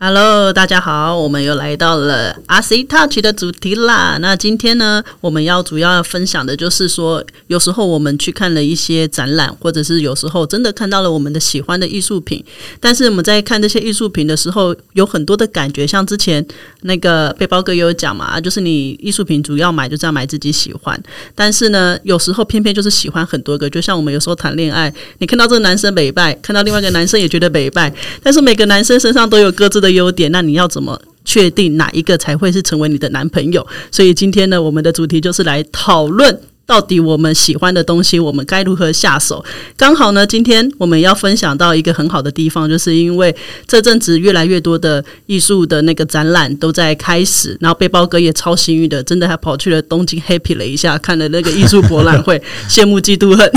[0.00, 4.16] Hello，大家好，我们又来到了 RC Touch 的主题啦。
[4.20, 12.44] 那今天呢，我们要主要分享的就是说，有时候我们去看了一些展览，或者是有时候真的看到了我们的喜欢的艺术品，
[12.78, 15.84] 但是我们在看这些艺术品的时候，有很多的感觉。
[15.84, 16.46] 像之前
[16.82, 20.96] 那个背包哥也有讲嘛，就是你艺术品主要买就是要买自己喜欢，
[21.34, 23.68] 但是呢，有时候偏偏就是喜欢很多个。
[23.68, 29.87] 就像我们有时候谈恋爱，你看到这个男生美败，看到另外一个男生也觉得美败，但是每个男生身上都有各自的。
[29.90, 33.66] 优点，那你要怎么确定哪一个才会是成为你的男朋友？
[33.90, 36.40] 所以今天呢，我们的主题就是来讨论。
[36.68, 39.42] 到底我们喜欢的东西，我们该如何下手？
[39.74, 43.34] 刚好呢，今天我们要分享到一个很好的地方，就是因为
[43.66, 53.50] 这阵子越来越多的艺术的那个展览都在开始，然后背包哥也超幸运的，真的还跑去了东京 happy 了一下，看了那个艺术博览会， 羡慕嫉妒恨。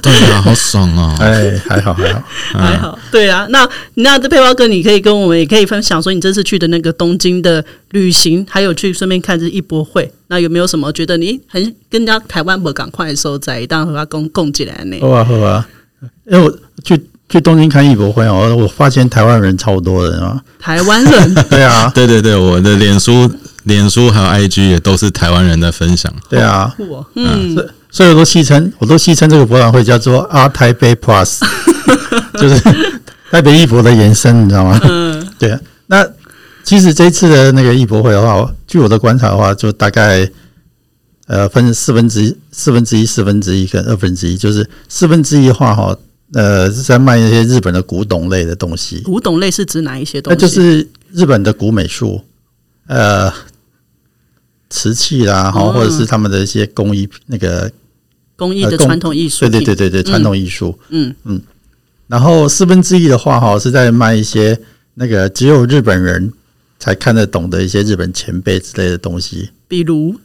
[0.00, 1.12] 对啊，好爽啊！
[1.18, 2.96] 哎，还好还好还好。
[3.10, 10.12] 对啊，那那这背包哥，你可以跟我们也可以分享说，你这次去的那个东京的旅行，还有去顺便看这艺博会。
[10.30, 14.96] 那有没有什么觉得你很跟人家台湾不赶快的时候，在一旦和他共共进来呢？
[15.00, 15.66] 好啊好啊，
[16.30, 20.40] 因为我去去东京看艺博会哦，我发现台湾人超多的啊。
[20.60, 21.34] 台湾人？
[21.50, 23.28] 对啊，对对对，我的脸书、
[23.64, 26.12] 脸书还有 IG 也都是台湾人的分享。
[26.28, 26.72] 对啊，
[27.16, 27.56] 嗯，
[27.90, 31.40] 所以我都戏称，我都戏称这个博览会叫做阿台北 Plus，
[32.38, 32.60] 就是
[33.32, 34.78] 台北艺博的延伸，你知道吗？
[34.88, 36.06] 嗯，对啊，那。
[36.62, 40.30] 其实这次的那个艺博会的话，据我的观察的话，就大概
[41.26, 45.96] 呃分四分之一、四分之一、四分之一跟二分之一，就是四分之一的话哈，
[46.34, 49.00] 呃是在卖一些日本的古董类的东西。
[49.00, 50.36] 古董类是指哪一些东西？
[50.36, 52.22] 那就是日本的古美术，
[52.86, 53.32] 呃，
[54.68, 57.72] 瓷器啦，哈，或者是他们的一些工艺，那个
[58.36, 59.40] 工艺的传统艺术。
[59.40, 60.78] 对对对对对，传统艺术。
[60.90, 61.40] 嗯嗯。
[62.06, 64.60] 然后四分之一的话哈，是在卖一些
[64.94, 66.32] 那个只有日本人。
[66.80, 70.18] 才看得懂的一些日本前辈之类的东西，比如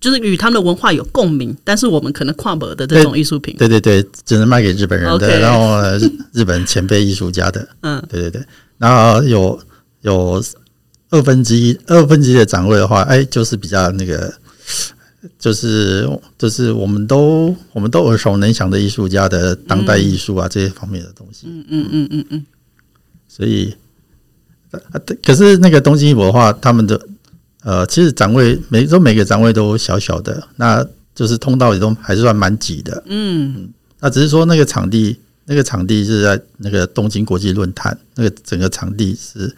[0.00, 5.82] 就是与他们的文化有共鸣，但是我们可能跨博的这种艺术品，对对对，只能卖给日本人的，然后
[6.32, 8.42] 日本前辈艺术家的，嗯，对对对，
[8.78, 9.60] 然后有
[10.02, 10.44] 有
[11.10, 14.32] 二分之一二分之一的展位的话，哎，就是比较那个，
[15.38, 16.08] 就是
[16.38, 22.46] 就是我们都我们都耳熟能详的艺术家的当代艺术啊这些方面的东西，嗯嗯嗯嗯嗯，
[23.26, 23.74] 所以。
[25.22, 27.00] 可是那个东京艺博的话，他们的
[27.62, 33.02] 呃，其实展位每都每个展位都小小的，那就是通道也都还是算蛮挤的。
[33.06, 33.68] 嗯，
[34.00, 39.54] 那只是说那个场地，那个场地是在那个东京国际论坛，那个整个场地是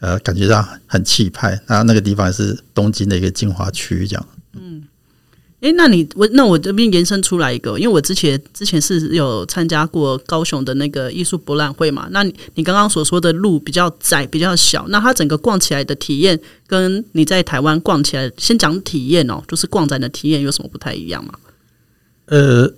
[0.00, 1.60] 呃，感觉上很气派。
[1.66, 4.26] 那那个地方是东京的一个精华区，这样。
[4.54, 4.84] 嗯。
[5.62, 12.08] 哎，那你我那我这边延伸出来一个，因为我之前之前是有参加过高雄的那个艺术博览会嘛。
[12.10, 16.36] 那你你刚刚所说的路比较窄、比较小，那它整个逛起来的体验，
[16.66, 21.32] 跟你在台湾逛起来，先讲体验哦，就是逛展的体验有什么不太一样吗？
[22.26, 22.68] 呃，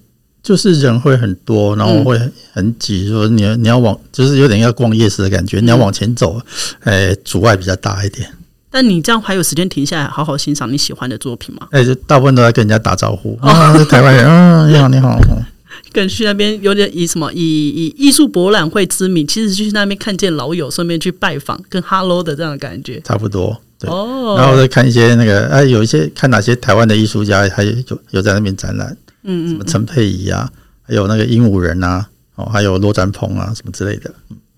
[0.43, 2.21] 就是人会很多，然后会
[2.53, 6.39] 很挤，说你要你要往，就是有点要逛夜市的感觉，你要往前走，
[6.81, 8.31] 哎，阻碍比较大一点。
[8.75, 11.69] 但你这样还有时间停下来好好欣赏你喜欢的作品吗？
[11.71, 15.17] 哎，就大部分都在跟人家打招呼啊，台湾人啊，你好，你好。
[15.93, 23.57] 跟去那边有点以什么以以艺术博览会之名，其实去那边看见老友，顺便去拜访，跟 hello 的这样的感觉，差不多。
[23.79, 28.89] 对，然后再看一些那个，哎，有一些看哪些台湾的艺术家，还有有有在那边展览，
[29.23, 30.51] 嗯嗯，什么陈佩仪啊，
[30.83, 34.13] 还有那个鹦鹉人啊，哦，还有罗展鹏啊，什么之类的。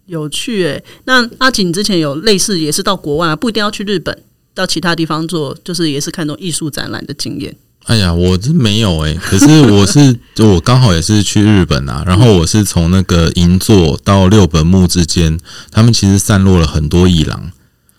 [0.06, 4.22] 有趣诶，那阿锦之前有类似也是到国外啊，不一定要去日本，
[4.54, 7.54] 到其他地方做，就是也是看中艺术展览的经验。
[7.84, 15.38] 哎呀，我这没有诶，可是我是就我刚好也是去日本啊，然后我是从那个银座到六本木之间，
[15.70, 17.52] 他们其实散落了很多艺廊。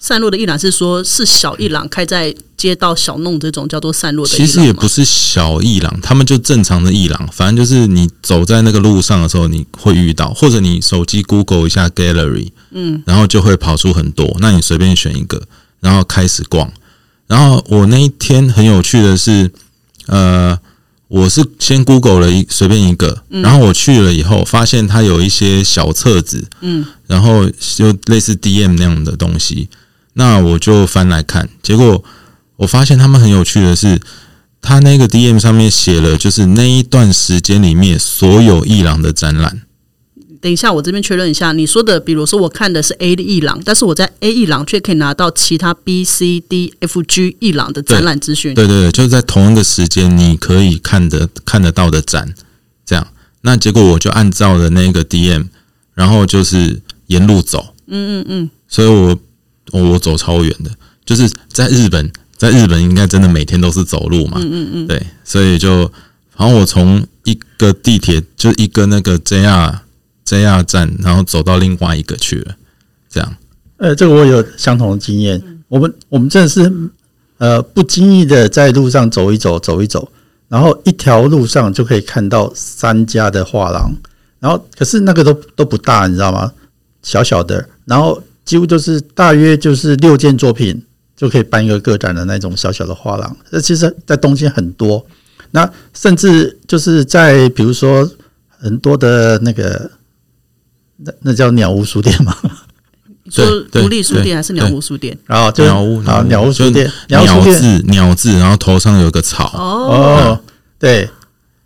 [0.08, 4.34] 散落的一廊是说，是小一廊开在街道小弄这种叫做散落的。
[4.34, 15.42] 其实也不是小一廊，他们就正常的一廊，反正就是你走在那个路上的时候，你会遇到，或者你手机 Google 一下 Gallery，嗯，然后就会跑出很多，那你随便选一个，
[15.82, 16.72] 然后开始逛。
[17.28, 19.52] 然后我那一天很有趣的是，
[20.06, 20.58] 呃，
[21.10, 27.46] 我是先 Google 了一随便一个，然后我去了以后，发现它有一些小册子，嗯，然后
[27.76, 29.68] 就类似 DM 那样的东西。
[30.20, 32.04] 那我就翻来看，结果
[32.56, 34.02] 我发现他们很有趣的是，
[34.60, 39.62] 他那个 DM 上面写了，就是那一段时间里面所有伊朗的展览。
[40.42, 48.56] 等一下，我这边确认一下，你说的，比如说我看的是 A 的伊朗，但是我在 A 伊朗却可以拿到其他 B、C、D、F、G 伊朗的展览资讯。
[48.56, 52.34] 对对对，就是在同一个时间你可以看得看得到的展，
[52.84, 53.08] 这样。
[53.42, 55.48] 那结果我就按照了那个 DM，
[55.94, 57.76] 然后就是沿路走。
[57.88, 58.50] 嗯嗯嗯。
[58.68, 59.18] 所以我
[59.72, 60.72] 我走超远的，
[61.06, 64.38] 就是在日本，在日本应该真的每天都是走路嘛。
[64.42, 64.88] 嗯嗯嗯。
[64.88, 65.80] 对，所以就，
[66.36, 69.80] 然后我从一个地铁，就一个那个 JR。
[70.28, 72.54] JR 站，然后走到另外一个去了，
[73.10, 73.36] 这样。
[73.78, 75.42] 呃，这个我有相同的经验。
[75.70, 76.70] 我们我们真的是
[77.38, 80.12] 呃不经意的在路上走一走，走一走，
[80.50, 83.90] 然后一条路上就可以看到三家的画廊，
[84.42, 86.52] 然后可是那个都都不大，你知道吗？
[87.04, 90.84] 小小的，然后几乎就是大约就是六件作品
[91.16, 93.38] 就可以办一个个展的那种小小的画廊。
[93.52, 95.06] 那其实，在东京很多，
[95.52, 98.10] 那甚至就是在比如说
[98.58, 99.92] 很多的那个。
[101.00, 102.36] 那那叫鸟屋书店吗？
[103.30, 105.16] 说独立书店还是鸟屋书店？
[105.28, 109.46] 然后就鸟屋啊，鸟屋书店，鸟字鸟字，然后头上有个草。
[109.54, 110.42] 哦，
[110.80, 111.08] 对，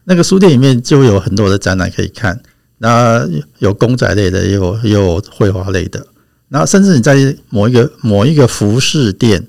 [0.04, 2.38] 那个书店里面就有很多的展览可以看，
[2.80, 3.26] 那
[3.60, 6.06] 有公仔类的，也有也有绘画类的，
[6.52, 9.48] 然后甚至你在某一个某一个服饰店，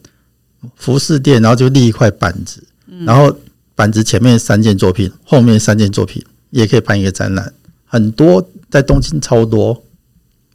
[0.76, 2.64] 服饰店，然后就立一块板子，
[3.04, 3.36] 然后
[3.74, 7.52] 板子前面三件作品，后面三件作品也可以办一个展览，
[7.84, 8.48] 很多。
[8.72, 9.84] 在东京超多，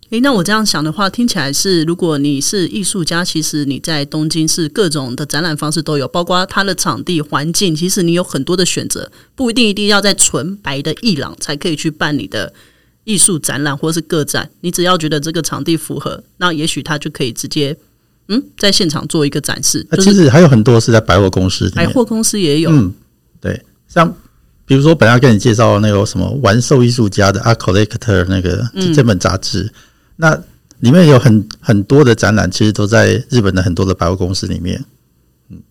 [0.10, 12.52] 诶，那我这样想的话，听起来是，如果你是艺术家，其实你在东京是各种的展览方式都有，包括它的场地环境，其实你有很多的选择，不一定一定要在纯白的艺廊才可以去办你的
[13.08, 17.74] 艺术展览或是个展，你只要觉得这个场地符合，那也许他就可以直接
[18.28, 19.88] 嗯在现场做一个展示。
[20.02, 22.94] 其实还有很多是在百货公司，百货公司也有，嗯，
[23.40, 24.14] 对，像。
[24.66, 29.72] 比如说，本来跟你介绍那个什么玩兽艺术家的《A Collector》那个这本杂志，
[30.18, 30.36] 那
[30.82, 34.84] 里面有很很多的展览，其实都在日本的很多的百货公司里面。
[35.50, 35.62] 嗯，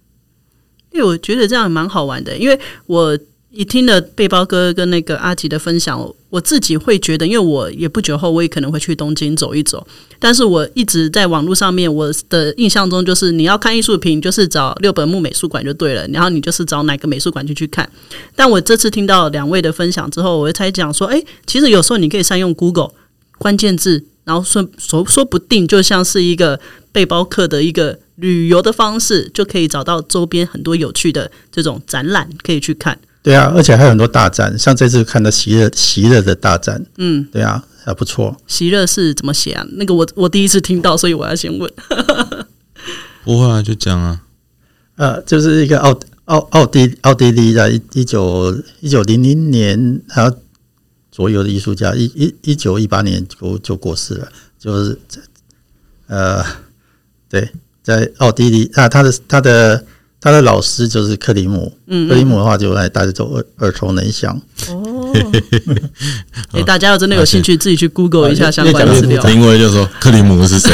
[0.92, 3.18] 因为我觉得这样蛮好玩的，因为我。
[3.56, 5.98] 你听了背包哥跟那个阿吉的分享，
[6.28, 9.86] 我自己会觉得，因为我也不久后我也可能会去东京走一走，
[10.18, 17.90] 但是我一直在网络上面，我的印象中就是你要看艺术品，就是找六本木美术馆就对了，然后你就是找哪个美术馆就去看。
[18.34, 22.90] 但我这次听到两位的分享之后，我才讲说，哎，其实有时候你可以善用 Google
[23.38, 26.60] 关键字，然后说说说不定就像是一个
[26.92, 32.98] 背包客的一个旅游的方式，就可以找到周边很多有趣的这种展览可以去看。
[33.26, 38.36] 对啊，而且还有很多大战，像这次看到席勒席勒的大战，嗯，对啊，还不错。
[38.46, 39.66] 席勒是怎么写啊？
[39.72, 41.68] 那个我我第一次听到，所以我要先问。
[43.26, 44.22] 不会啊，就讲啊。
[44.94, 50.32] 呃，就是一个奥奥奥地奥地利的，一一九一九零零年还有
[51.10, 54.96] 左右的艺术家，一一一九一八年就就过世了，就是
[56.06, 56.44] 呃，
[57.28, 57.50] 对，
[57.82, 59.84] 在奥地利，那他的他的。
[60.20, 61.72] 他的老师就是克里姆，
[62.08, 64.40] 克里姆的话就来大家都耳耳熟能详。
[64.70, 65.12] 哦，
[66.52, 69.22] 哎，大家要真的有兴趣，自己去 Google 一下相关资料。
[69.30, 70.70] 因为就说克里姆是谁？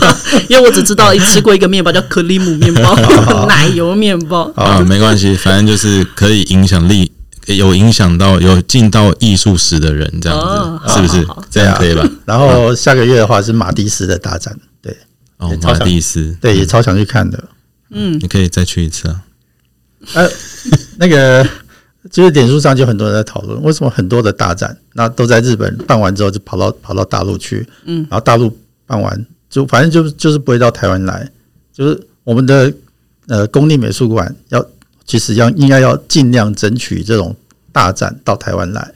[0.48, 2.96] 因为我只知道一吃过一个面包叫克里姆面包，
[3.46, 4.50] 奶油面包。
[4.56, 7.12] 啊，没关系，反正就是可以影响力
[7.46, 11.26] 有影响到有进到艺术史的人，这样子是不是？
[11.50, 12.04] 这样可以吧？
[12.24, 14.96] 然后下个月的话是马蒂斯的大战，对，
[15.38, 17.44] 哦，马蒂斯，对，也超想去看的。
[17.90, 19.22] 嗯，你可以再去一次啊。
[20.14, 20.28] 呃，
[20.98, 21.44] 那个
[22.10, 31.28] 就是点数上就很多人在讨论，为什么很多的大展那都在日本办完之后就跑到跑到大陆去，嗯，然后大陆办完就反正就就是不会到台湾来，
[31.72, 32.72] 就是我们的
[33.28, 34.64] 呃公立美术馆要
[35.04, 37.34] 其实要应该要尽量争取这种
[37.72, 38.94] 大展到台湾来。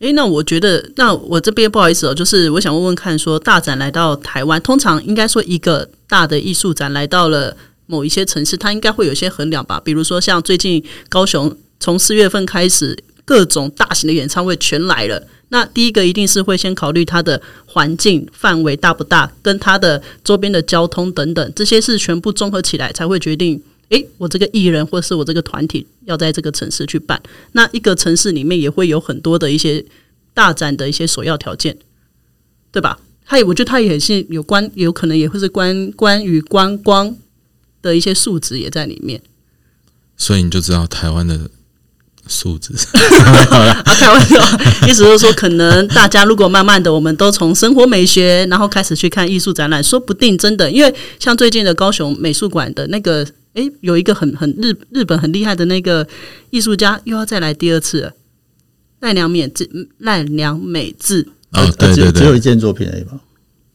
[0.00, 7.56] 诶，那我觉得，那我这边不好意思哦，就是我想问问看，说大展来到台湾，通常应该说一个大的艺术展来到了。
[7.86, 15.26] 某一些城市，它应该会有些衡量吧，比如说像最近高雄从四月份开始，各种大型的演唱会全来了。
[15.48, 23.62] 那第一个一定是会先考虑它的环境范围大不大，跟它的周边的交通等等，这些是全部综合起来才会决定。
[23.90, 27.22] 诶，我这个艺人或是我这个团体要在这个城市去办。
[27.52, 29.84] 那一个城市里面也会有很多的一些
[30.34, 31.76] 大展的一些首要条件，
[32.72, 32.98] 对吧？
[33.24, 37.16] 它也我觉得它也是有关，有可能也会是关关于观光。
[37.82, 39.20] 的一些数值也在里面，
[40.16, 41.50] 所以你就知道台湾的
[42.26, 42.74] 数字，
[43.50, 44.40] 啊，开玩笑，
[44.88, 56.06] 意思是说，可能大家如果慢慢的，我们都从生活美学，然后开始去看艺术展览，说不定真的，因为像最近的高雄美术馆的那个，诶，有一个很很日日本很厉害的那个
[56.50, 58.12] 艺术家，又要再来第二次了，
[59.00, 63.12] 奈良美智，奈良美智，啊，对对对，只有一件作品而已吧？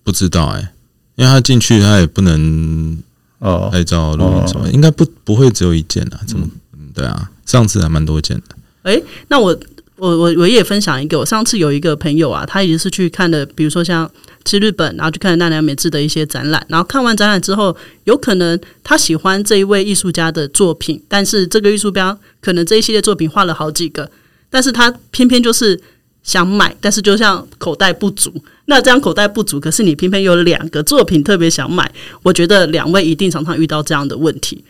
[0.04, 0.74] 不知道哎，
[1.16, 3.02] 因为他进去他也不能
[3.42, 6.22] 哦，拍照录影什么，应该不不会只有一件啊？
[6.26, 6.48] 怎么？
[6.94, 7.30] 对啊。
[7.46, 8.56] 上次还蛮多件的。
[8.84, 9.58] 哎，那我
[9.98, 14.10] 我我我也分享一个，我上次有一个朋友啊，他也是去看的，比如说像
[14.46, 24.10] 去日本，然后去看奈良美智的一些展览，然后看完展览之后，有可能他喜欢这一位艺术家的作品，但是这个艺术标可能这一系列作品画了好几个，
[24.50, 25.78] 但是他偏偏就是
[26.24, 28.32] 想买，但是就像口袋不足，
[28.66, 31.92] 那这样口袋不足，可是你偏偏有两个作品特别想买，
[32.24, 34.64] 我觉得两位一定常常遇到这样的问题。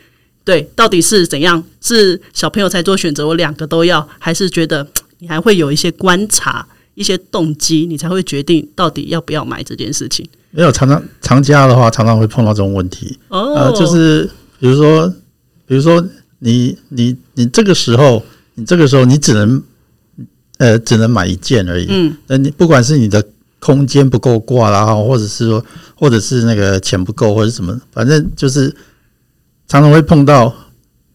[0.44, 1.64] 对，到底是怎样？
[1.82, 4.86] 是小朋友才做选择，我两个都要，还是觉得
[5.20, 6.66] 你还会有一些观察、
[6.96, 10.28] 一些动机，你才会决定到底要不要买这件事情？
[10.50, 13.20] 没有常常常家的话，常常会碰到这种问题。
[13.28, 14.28] 哦，就是
[14.60, 15.08] 比如说，
[15.68, 16.04] 比如说
[16.40, 18.24] 你你你这个时候，
[18.56, 19.62] 你这个时候你只能
[20.62, 21.88] 呃只能买一件而已。
[21.90, 23.26] 嗯，那你不管是你的
[23.58, 25.66] 空间不够挂啦，或者是说，
[25.96, 28.76] 或者是那个钱不够，或者什么，反正就是。
[29.68, 30.54] 常常会碰到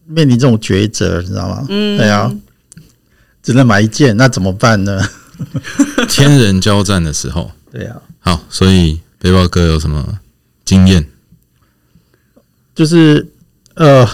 [0.07, 1.63] 面临这种抉择，你知道吗？
[1.69, 2.35] 嗯，对啊，
[3.43, 4.99] 只能买一件，那怎么办呢？
[6.09, 8.01] 天人交战的时候，对啊。
[8.17, 10.17] 好，所以背包哥有什么
[10.65, 11.07] 经验？
[12.73, 13.27] 就是
[13.75, 14.09] 呃，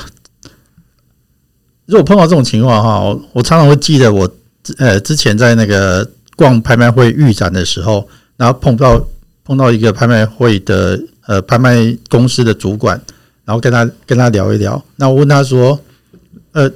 [1.85, 2.99] 如果碰到这种情况哈，
[3.31, 4.29] 我常常会记得我
[4.77, 9.05] 呃之前在那个逛拍卖会预展的时候，然后碰到
[9.43, 13.01] 碰到一个拍卖会的呃拍卖公司的主管。
[13.46, 15.77] 然后跟他跟他聊一聊，那我问他说
[16.53, 16.72] ：“呃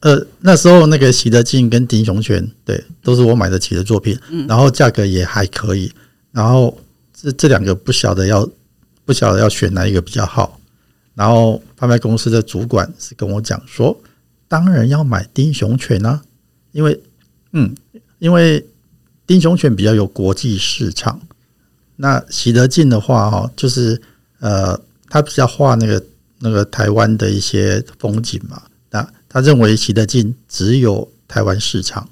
[0.00, 4.18] 呃，那时候那个习德进跟丁雄泉，对，都是我买得起的作品，
[4.48, 5.92] 然后价格也还可以。
[6.32, 6.76] 然后
[7.16, 8.44] 这这两个不晓得要
[9.04, 10.58] 不晓得要选哪一个比较好。
[11.14, 13.96] 然后拍卖公司的主管是跟我讲说，
[14.48, 16.20] 当然要买丁雄犬啊，
[16.74, 17.02] 因为
[17.52, 17.74] 嗯，
[18.18, 18.62] 因为
[19.26, 21.18] 丁雄犬比较有国际市场。
[21.96, 24.02] 那习德进的话，哈，就是
[24.40, 26.04] 呃。”他比较画那个
[26.40, 32.08] 那个台湾的一些风景嘛，那他认为习德进只有台湾市场，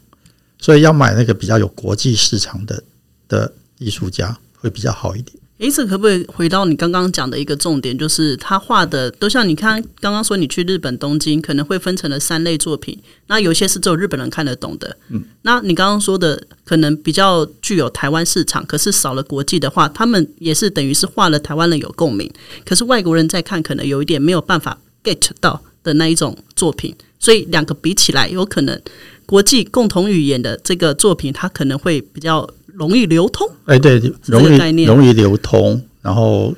[0.60, 2.80] 所以要买那个比较有国际市场的
[3.26, 5.36] 的艺术家会比较好一点。
[5.62, 22.28] 诶，这可不可以回到你刚刚讲的一个重点，就是他画的都像你看刚刚说你去日本东京可能会分成了三类作品，那有些是只有日本人看得懂的，嗯，那你刚刚说的可能比较具有台湾市场，可是少了国际的话，他们也是等于是画了台湾人有共鸣，
[22.64, 28.82] 可是外国人在看可能有一点没有办法 get 到的那一种作品，所以两个比起来，有可能
[29.26, 32.50] 国际共同语言的这个作品，它可能会比较。
[32.72, 36.54] 容易流通，哎，对，容易容易流通，然后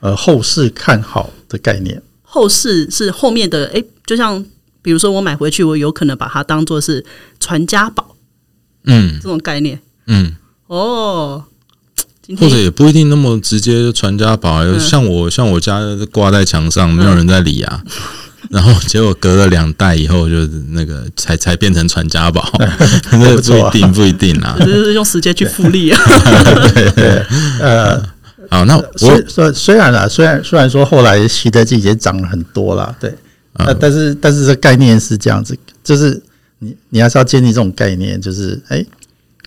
[0.00, 4.44] 呃，后市看好的概念，后市是后面的，哎，就像
[4.82, 7.04] 比如说我买回去，我有可能把它当做是
[7.40, 8.16] 传家宝，
[8.84, 11.44] 嗯，这种概念，嗯，哦，
[12.38, 15.80] 或者也不一定那么直接传家宝，像我像我家
[16.12, 17.82] 挂在墙上，没有人在理啊。
[18.50, 22.50] 然后结果隔了两代以后，就是那个才才变成传家宝，
[23.12, 26.00] 那不一定不一定啊， 就是用时间去复利啊。
[26.96, 27.22] 对，
[27.60, 28.02] 呃，
[28.50, 33.14] 好，那我虽虽然啦，虽然虽然说后来习得季节涨了很多了，对，
[33.52, 36.18] 呃，但是但是这概念是这样子，就是
[36.58, 38.82] 你你还是要建立这种概念，就是哎，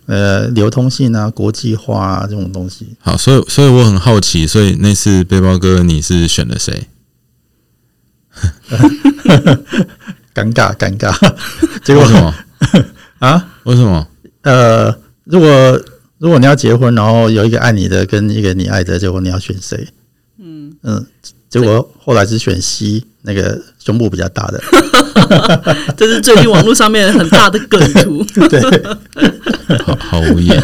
[0.06, 2.88] 呃，流通性啊，国际化啊这种东西。
[3.00, 6.88] 好，所以所以我很好奇，所以那次背包哥你是选了谁？
[10.34, 11.14] 尴尬，尴尬。
[11.84, 12.34] 结果什么
[13.20, 13.46] 啊？
[13.64, 14.08] 为什么？
[14.44, 14.96] 呃，
[15.26, 15.82] 如果
[16.18, 19.88] 如果你要结婚，然后有一个爱你的跟一个你爱的，结果你要选谁？
[20.40, 21.06] 嗯嗯，
[21.50, 24.62] 结果后来是选 C，那个胸部比较大的。
[25.96, 28.24] 这是最近网络上面很大的梗图。
[28.50, 28.62] 对，
[29.80, 30.62] 好好无言。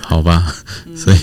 [0.00, 0.54] 好吧，
[0.96, 1.18] 所以。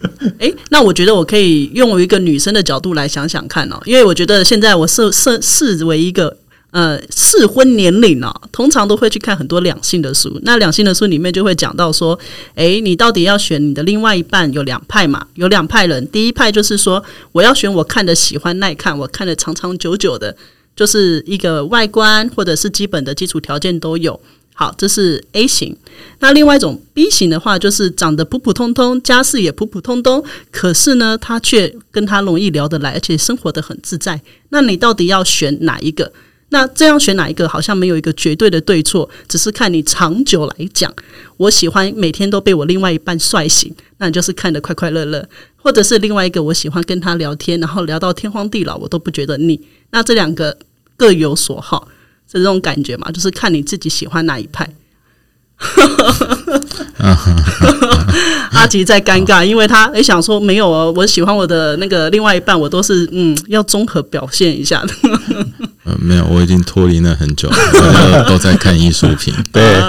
[0.38, 6.36] 哎，那我觉得我可以用一个女生的角度来想想看哦，因为我觉得现在我视视视为一个
[6.70, 10.40] 呃适婚年龄哦，通常都会去看很多两性的书。
[10.42, 12.18] 那两性的书里面就会讲到说，
[12.54, 15.26] 哎，你到底要选你的另外一半有两派嘛？
[15.34, 17.02] 有两派人，第一派就是说
[17.32, 20.34] 我要选我看的喜欢耐看，我看的长长久久的，
[20.74, 24.18] 就是一个外观或者是基本的基础条件都有。
[24.60, 25.74] 好，这是 A 型。
[26.18, 34.20] 那另外一种 B 型的话，就是长得普普通通，家世也普普通通，可是呢，他却跟他容易聊得来，而且生活的很自在。
[34.50, 36.12] 那你到底要选哪一个？
[36.50, 40.94] 那这样选哪一个，好像没有一个绝对的对错，只是看你长久来讲。
[41.38, 45.22] 我喜欢每天都被我另外一半帅醒，那你就是看得快快乐乐；
[45.56, 49.58] 或者是另外一个，我喜欢跟他聊天，然后聊到天荒地老，我都不觉得腻。
[49.90, 50.54] 那这两个
[50.98, 51.88] 各有所好，
[52.32, 53.10] 这种感觉嘛？
[53.10, 54.68] 就是看你自己喜欢哪一派。
[58.52, 64.94] 阿吉在尴尬，因为他也想说没有哦，我喜欢我的那个另外一半，我都是嗯要综合表现一下的。
[65.84, 69.34] 呃，没有，我已经脱离那很久了，都在看艺术品。
[69.52, 69.80] 对，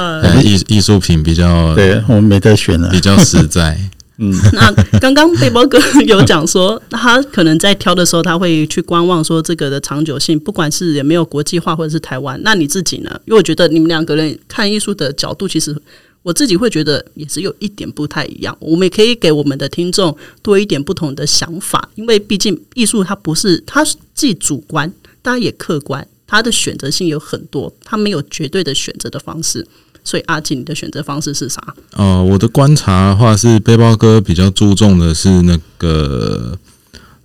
[0.43, 3.79] 艺艺术品比较，对我们没得选了，比较实在。
[4.17, 12.39] 嗯， 那刚刚背包哥 有讲说，他可能在挑的时候，他会去观望说这个的长久性，不管是有没有国际化或者是台湾。
[12.43, 13.09] 那你自己呢？
[13.25, 15.75] 因为我觉得你们两个人看艺术的角度，其实
[16.21, 18.55] 我自己会觉得也是有一点不太一样。
[18.59, 24.91] 我们也可以给我们的听众多一点不同的想法，因为毕竟艺术它不是它既主观，
[25.23, 29.65] 当然也客观，它的选择性有很多，它没有绝对的选择的方式。
[30.03, 31.61] 所以阿锦，的选择方式是啥？
[31.93, 36.57] 哦，我的观察的话是，背包哥比较注重的是那个，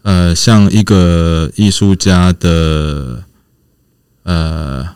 [0.03, 3.25] 呃，像一个艺术家的，
[4.25, 4.87] 呃，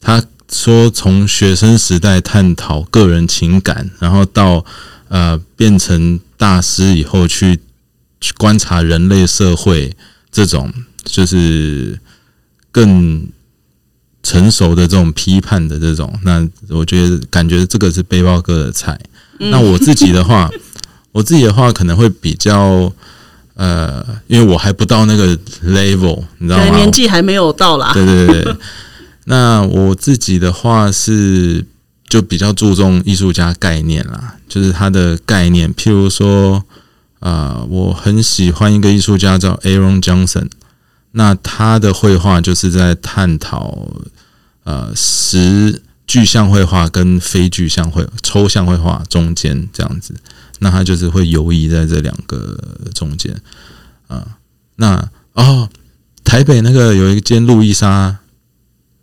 [0.00, 4.64] 他说从学生时代探讨个人情感，然后到
[5.08, 7.58] 呃变成大师以后去
[8.20, 9.96] 去观察人类社会，
[10.30, 10.72] 这种
[11.04, 11.98] 就是
[12.70, 13.28] 更。
[14.22, 18.98] 成熟的这种批判的这种，那我觉得感觉这个是背包哥的菜。
[19.38, 20.50] 那我自己的话，
[21.12, 22.92] 我自己的话可能会比较
[23.54, 26.76] 呃，因为我还不到那个 level，你知道吗？
[26.76, 27.92] 年纪还没有到啦。
[27.92, 28.56] 对对对。
[29.26, 31.64] 那我自己的话是
[32.08, 35.72] 就比较注重艺术家概念啦，就是他的概念。
[35.74, 36.64] 譬如说，
[37.20, 40.48] 啊，我很喜欢一个艺术家叫 Aaron Johnson。
[41.18, 43.88] 那他的绘画就是在探讨，
[44.62, 50.14] 呃，实具象绘画跟非具象绘抽象绘画中间这样子。
[50.60, 52.56] 那他就是会游移在这两个
[52.94, 53.34] 中间，
[54.06, 54.38] 啊，
[54.76, 55.68] 那哦，
[56.22, 58.16] 台北那个有一间路易莎，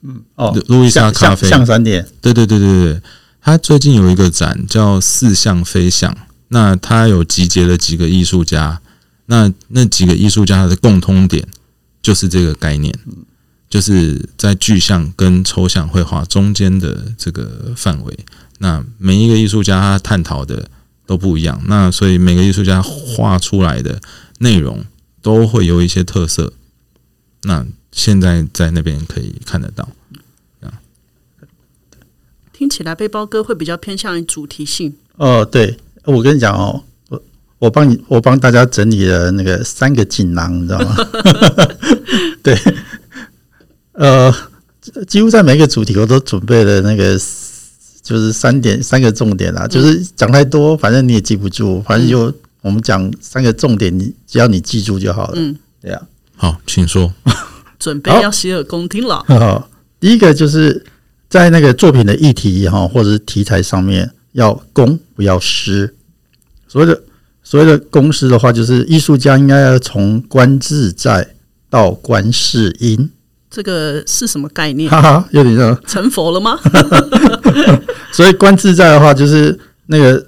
[0.01, 1.49] 嗯，哦，路易莎咖啡。
[1.49, 3.01] 象山店，对对对对对，
[3.41, 6.15] 他最近有一个展叫似象非象，
[6.47, 8.79] 那他有集结了几个艺术家，
[9.25, 11.45] 那那几个艺术家的共通点。
[12.05, 12.93] 就是这个概念，
[13.67, 18.19] 就是在具象跟抽象绘画中间的这个范围。
[18.59, 20.69] 那每一个艺术家他探讨的
[21.07, 23.99] 都不一样，那所以每个艺术家画出来的
[24.37, 24.85] 内容
[25.23, 26.53] 都会有一些特色。
[27.41, 29.89] 那现在在那边可以看得到。
[32.53, 34.95] 听起来背包哥会比较偏向于主题性。
[35.15, 36.83] 哦，对，我跟你讲哦。
[37.57, 40.95] 我帮你，我帮大家整理了那个三个锦囊，你知道吗？
[42.43, 42.55] 对，
[43.93, 44.33] 呃，
[45.07, 47.17] 几乎在每个主题我都准备了那个，
[48.03, 49.65] 就是三点三个重点啦。
[49.65, 55.33] 就是讲太多，反正你也记不住，反正就我们讲三个重点，你只要你记住就好了。
[55.35, 56.01] 嗯，对呀。
[56.35, 57.13] 好，请说。
[57.79, 59.23] 准备要洗耳恭听了。
[59.27, 60.85] 好，第一个就是
[61.29, 65.95] 在那个作品的议题哈，或者是题材上面要公不要私，
[66.67, 67.01] 所谓的。
[67.45, 71.36] 所谓的公式的话，就是艺术家应该要从观自在
[71.69, 73.12] 到观世音。
[73.51, 74.89] 这个是什么概念？
[74.89, 76.60] 哈哈，有点像成佛了吗？
[78.12, 80.25] 所以观自在的话，就是那个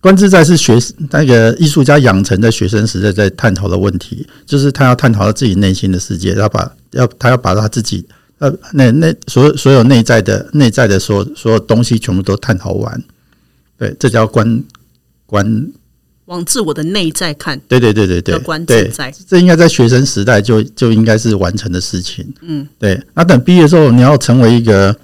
[0.00, 0.76] 观自在是学
[1.10, 8.04] 那个艺术家养成在学生时代在探讨的问题，就是他要探讨他自己内心的世界，要把要他要把他自己
[8.38, 13.02] 呃那那所有所有内在的内在的所所有东西全部都探讨完。
[13.78, 14.64] 对，这叫观
[15.24, 15.72] 观。
[16.26, 22.26] 往自我的内在看，对对对对对，观自在，这应该在学生时代就就应该是完成的事情。
[22.42, 23.00] 嗯，对。
[23.14, 24.96] 那等毕业之后，你要成为一个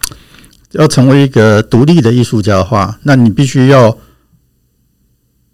[0.73, 3.97] 要成为一个独立的艺术家的话，那你必须要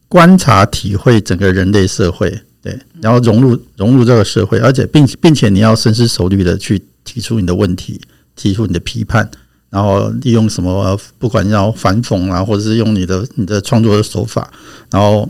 [0.08, 8.00] 观察、体会整个人类社会，对，然后融入融入这个社会，而且并并且你要深思熟虑的去提出你的问题，
[8.34, 9.30] 提出你的批判，
[9.68, 14.50] 然后利用什么，不管要反讽啊，或者是用你的你的创作的手法，
[14.90, 15.28] 然后。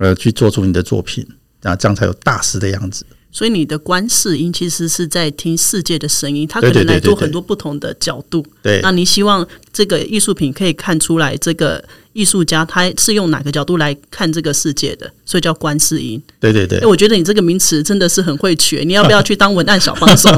[0.00, 1.26] 呃，去做出你的作品，
[1.62, 3.04] 啊，这样才有大师的样子。
[3.30, 8.44] 所以你的观世音其实是在听世界的声音，它可能来做很多不同的角度。
[8.62, 11.84] 对，那你希望这个艺术品可以看出来，这个
[12.14, 15.08] 艺术家他是用哪个角度来看这个世界的？
[15.26, 16.20] 所以叫观世音。
[16.40, 20.30] 对对对，我觉得你这个名词真的是很会取，你要不要去当文案小帮手？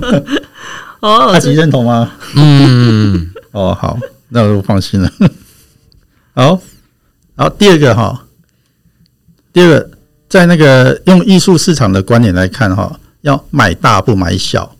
[1.00, 2.12] 哦，阿吉认同吗？
[2.36, 5.10] 嗯，哦，好，那我就放心了。
[6.36, 6.60] 好，
[7.34, 8.25] 然后第二个哈。
[9.56, 9.90] 第二个，
[10.28, 14.76] 在那个用艺术市场的观点来看，哈，要买大不买小，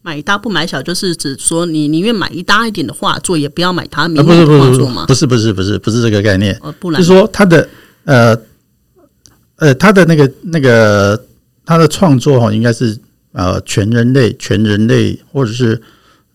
[0.00, 7.68] 买大不买小，就是指说你宁愿买一大一点的画作，也不要买它明啊，不显的是不是不画作不是不是不是不是这个概念，呃，不然就是说他的
[8.04, 8.34] 呃
[9.56, 11.22] 呃他的那个那个
[11.66, 12.98] 他的创作哈，应该是
[13.32, 15.78] 呃全人类全人类或者是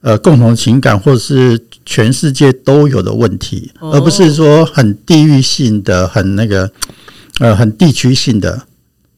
[0.02, 6.72] 呃共同情感或者是全世界都有的问题，哦而不是说很地域性的很那个
[7.40, 8.66] 呃很地区性的。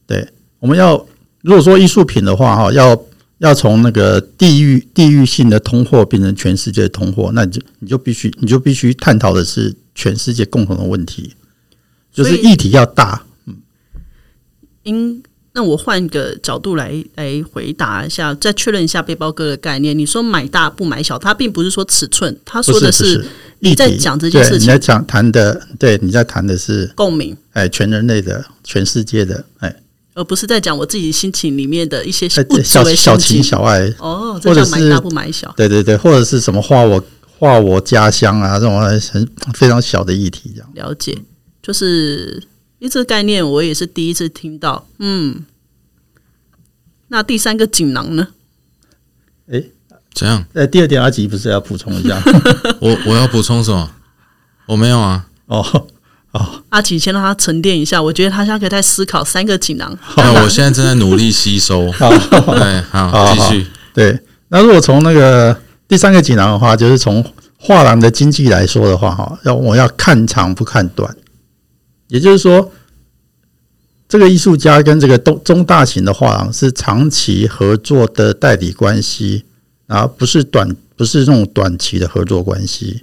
[0.06, 1.06] 对，我们要
[1.42, 3.00] 如果说艺术品的话哈，要
[3.38, 11.34] 要从那个地域地域性的通货变成全世界的通货，那你就你就必须你就必须探讨的是全世界共同的问题，
[12.12, 13.22] 就是议题要大。
[13.46, 13.56] 嗯
[14.84, 15.20] 应
[15.56, 19.98] 那我换个角度来来回答一下，再确认一下背包哥的概念。
[19.98, 23.24] 你说买大不买小，他并不是说尺寸，他说的是
[23.60, 29.74] 你在讲这件事情你在讲谈的，对，你在谈的是共鸣，哎全人类的、全世界的哎
[30.12, 32.42] 而不是在讲我自己心情里面的一些小
[32.94, 33.42] 小情。
[33.42, 35.50] 小爱，哦，这或者买大不买小。
[35.56, 37.02] 对对对，或者是什么画我
[37.38, 40.70] 画我家乡啊这种很非常小的议题这样。
[40.74, 41.16] 了解，
[41.62, 42.42] 就是因
[42.80, 44.86] 为这个概念我也是第一次听到。
[44.98, 45.44] 嗯，
[47.08, 48.28] 那第三个锦囊呢？
[50.14, 50.44] 怎样？
[50.54, 52.20] 呃，第二点阿吉不是要补充一下
[52.80, 53.90] 我我要补充什么？
[54.66, 55.26] 我没有啊。
[55.46, 55.86] 哦
[56.32, 59.96] 哦阿奇先让他沉淀一下，我觉得他现在可以在思考三个锦囊。
[60.16, 61.90] 那我现在正在努力吸收。
[61.92, 63.66] 对，好，好继续。
[63.94, 67.24] 对，那如果从那个第三个锦囊的话，就是从
[67.58, 71.14] 画廊的经济来说的话，哈，要我要看长不看短，
[72.08, 72.72] 也就是说，
[74.08, 79.44] 这个艺术家跟这个中中大型的画廊是长期合作的代理关系，
[79.86, 83.02] 啊，不是短不是这种短期的合作关系，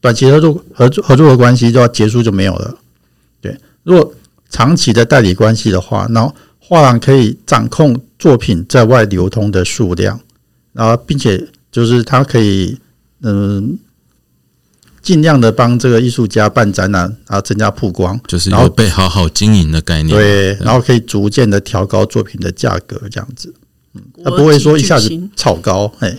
[0.00, 2.76] 短期合作合作合作的关系就要结束就没有了。
[3.40, 4.14] 对，如果
[4.48, 10.20] 长期的代理关系的话，那画廊可以掌控作品在外流通的数量，
[10.72, 12.78] 然后并且就是它可以
[13.22, 13.76] 嗯
[15.04, 20.16] 尽量的帮这个艺术家办展览，然后增加曝光，就是然后有被好好经营的概念。
[20.16, 23.52] 对，然后可以逐渐的调高作品的价格，这样子，
[24.24, 26.16] 它国不会说一下子炒高，哎，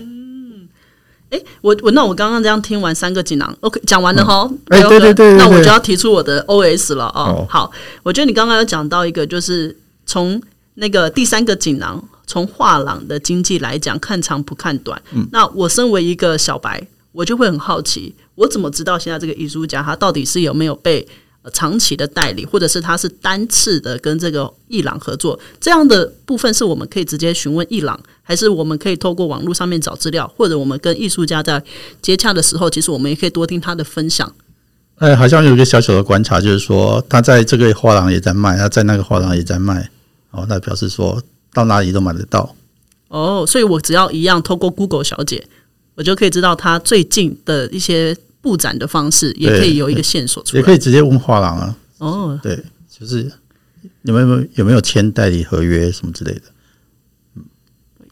[1.32, 4.48] 哎，我我那我刚刚这样听完三个锦囊，OK，讲完了哈。
[4.69, 7.41] 哎对对对对对那我就要提出我的 OS 了哦。
[7.41, 7.48] 哦。
[7.50, 7.71] 好，
[8.04, 10.39] 我觉得你刚刚有讲到一个，就是从
[10.76, 15.02] 那个第三个锦囊，从画廊的经济来讲，看长不看短。
[15.12, 15.28] 嗯。
[15.32, 21.08] 那我身为一个小白，我就会很好奇，我怎么知道现在这个艺术家他到底是有没有被？
[21.45, 31.63] 呃长期的代理，或者是他是单次的跟这个艺廊合作，这样的部分是我们可以直接询问艺廊，还是我们可以透过网络上面找资料，或者我们跟艺术家在
[32.02, 34.34] 接洽的时候，其实我们也可以多听他的分享。
[34.95, 39.91] 哎，好像有一个小小的观察，就是说他在这个画廊也在卖，他在那个画廊也在卖，
[40.32, 41.21] 哦，那表示说
[41.54, 42.56] 到哪里都买得到。
[43.10, 45.45] 哦，所以我只要一样透过 Google 小姐，
[45.95, 50.71] 我就可以知道他最近的一些布展的方式，也可以有一个线索出来也可。
[50.71, 53.31] 以直接问画廊啊，哦，对，就是
[54.03, 56.41] 有没有有没有签代理合约什么之类的。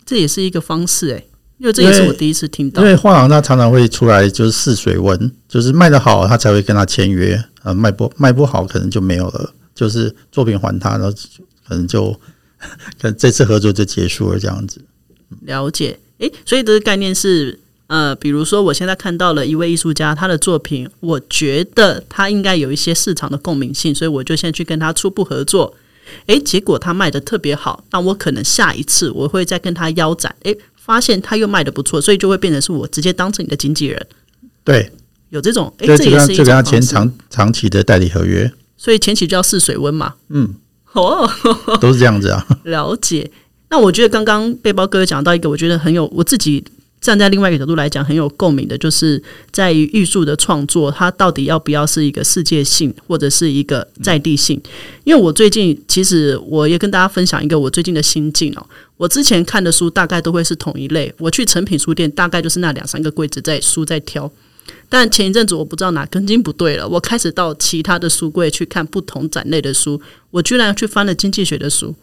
[0.06, 1.24] 这也是一个方式哎，
[1.58, 2.88] 因为这也是我第一次听到因。
[2.88, 11.12] 为画廊他常常会出来就是试水温，就是卖得好他才会跟他签约，呃，卖不卖不好可能就没有了，就是作品还他，然后
[11.68, 12.12] 可能就
[13.00, 14.82] 可能这次合作就结束了这样子。
[15.42, 25.76] 了解，诶，所以这个概念是，呃，比如说我现在看到了一位艺术家，他的作品，我觉得他应该有一些市场的共鸣性，所以我就先去跟他初步合作。
[26.28, 34.08] 诶，结果他卖的特别好，那我可能下一次我会再跟他腰斩，诶，发现他又卖的不错，所以就会变成是我直接当成你的经纪人，
[34.64, 34.92] 对，
[35.30, 40.16] 有这种，诶，对，这也是一就跟他签长长期的代理合约，所以前期就要试水温嘛。
[40.30, 40.54] 嗯，
[40.94, 41.30] 哦，
[41.80, 42.46] 都是这样子啊。
[42.66, 43.32] 了解。
[43.70, 46.64] 那我觉得刚刚背包哥讲到一个，我觉得很有我自己
[47.04, 54.60] 站在另外一个角度来讲很有共鸣的，就是在于艺术的创作，它到底要不要是一个世界性或者是一个在地性？
[55.04, 58.66] 因为我最近其实我也跟大家分享一个我最近的心境哦。
[58.96, 64.32] 我之前看的书大概都会是同一类，我去成品书店大概就是那两三个柜子在书在挑。
[64.88, 71.94] 但前一阵子我不知道哪根筋不对了，我开始到其他的书柜去看不同展类的书，我居然去翻了经济学的书，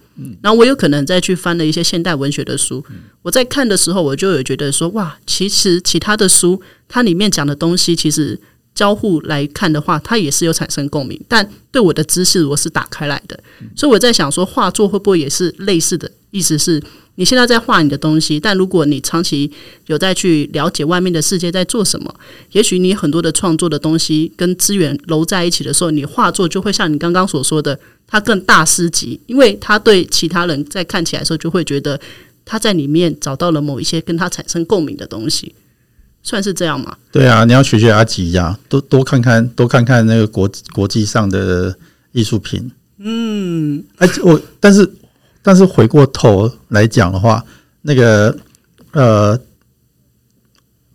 [0.42, 2.84] 然后我有可能再去翻了一些现代文学的书。
[3.22, 8.38] 我在看的时候，我就有觉得说，哇，其实其他的书它里面讲的东西，其实
[8.74, 13.38] 交互来看的话，它也是有产生共鸣，但对我的知识我是打开来的，
[13.76, 16.82] 所以我在想说，画作会不会也是类似的意思是？
[17.16, 19.50] 你现在在画你的东西，但如果你长期
[19.88, 22.14] 有在去了解外面的世界在做什么，
[22.52, 27.78] 也许你很多的创作的东西跟资源揉在一起的时候，你画作就会像你刚刚所说的，
[28.10, 31.98] 他更大师级，因为他对其他人在看起来的时候就会觉得
[32.44, 35.54] 他在里面找到了某一些跟他产生共鸣的东西，
[36.22, 36.96] 算是这样吗？
[37.12, 41.74] 对啊，你要学学阿吉呀，多多看看，多看看那个国国际上的
[42.10, 42.70] 艺术品。
[42.98, 44.92] 嗯，哎，我但是
[45.40, 47.44] 但是回过头来讲的话，
[47.82, 48.36] 那个
[48.92, 49.40] 呃，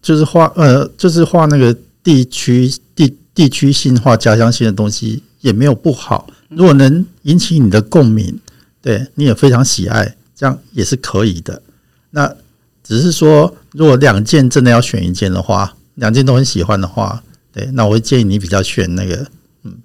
[0.01, 8.39] 就是画呃，就是画那个地区地地区性画家乡性的东西也没有不好，如果能引起你的共鸣，
[8.81, 11.61] 对你也非常喜爱，这样也是可以的。
[12.09, 12.35] 那
[12.83, 17.21] 只是说，如果两件真的要选一件的话，两件都很喜欢的话，
[17.53, 19.27] 对，那我会建议你比较选那个。
[19.61, 19.75] 嗯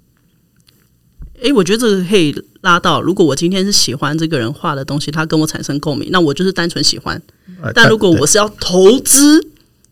[1.43, 7.21] 诶，我觉得这个可以拉到，如果我今天是喜欢这个人画的东西，他跟我产生共鸣，那我就是单纯喜欢。
[7.75, 9.45] 但如果我是要投资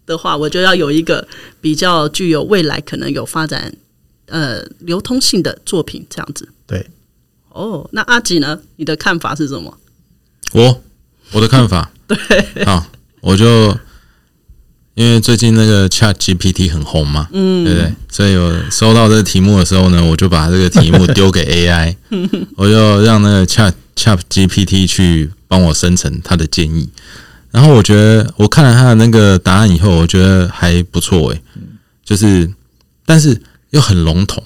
[0.08, 1.28] 的话，我就要有一个
[1.62, 3.72] 比较具有未来可能有发展
[4.30, 6.48] 呃流通性的作品，这样子。
[6.66, 6.86] 对。
[7.50, 8.60] 哦，那阿吉呢？
[8.78, 9.78] 你的看法是什么？
[10.54, 10.82] 我
[11.32, 12.86] 我的看法， 对，好，
[13.22, 13.78] 我就。
[14.96, 17.94] 因为最近那个 Chat GPT 很红嘛，嗯，对不对？
[18.12, 21.96] 所以我收到这个题目的时候呢，我就把这个题目丢给 AI，
[22.58, 26.90] 我就让那个 Chat Chat GPT 去帮我生成他的建议。
[27.50, 31.42] 然后我觉得我看了他的那个答案以后，我觉得还不错诶，
[32.04, 32.52] 就是，
[33.06, 34.44] 但是又很笼统。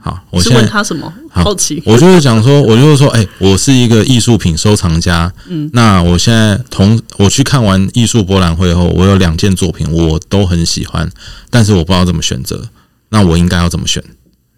[0.00, 1.12] 好，我是问他什么？
[1.30, 5.30] 好奇，我就是讲说，我就是说，哎，我是一个艺术品收藏家。
[5.48, 11.10] 嗯，那我现在同我去看完艺术博览会后，我有两件作品，我都很喜欢，
[11.50, 12.66] 但是我不知道怎么选择。
[13.10, 14.02] 那我应该要怎么选？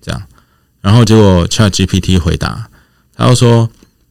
[0.01, 0.23] 这样，
[0.81, 2.69] 然后结果 Chat GPT 回答，
[3.17, 3.69] 他又说，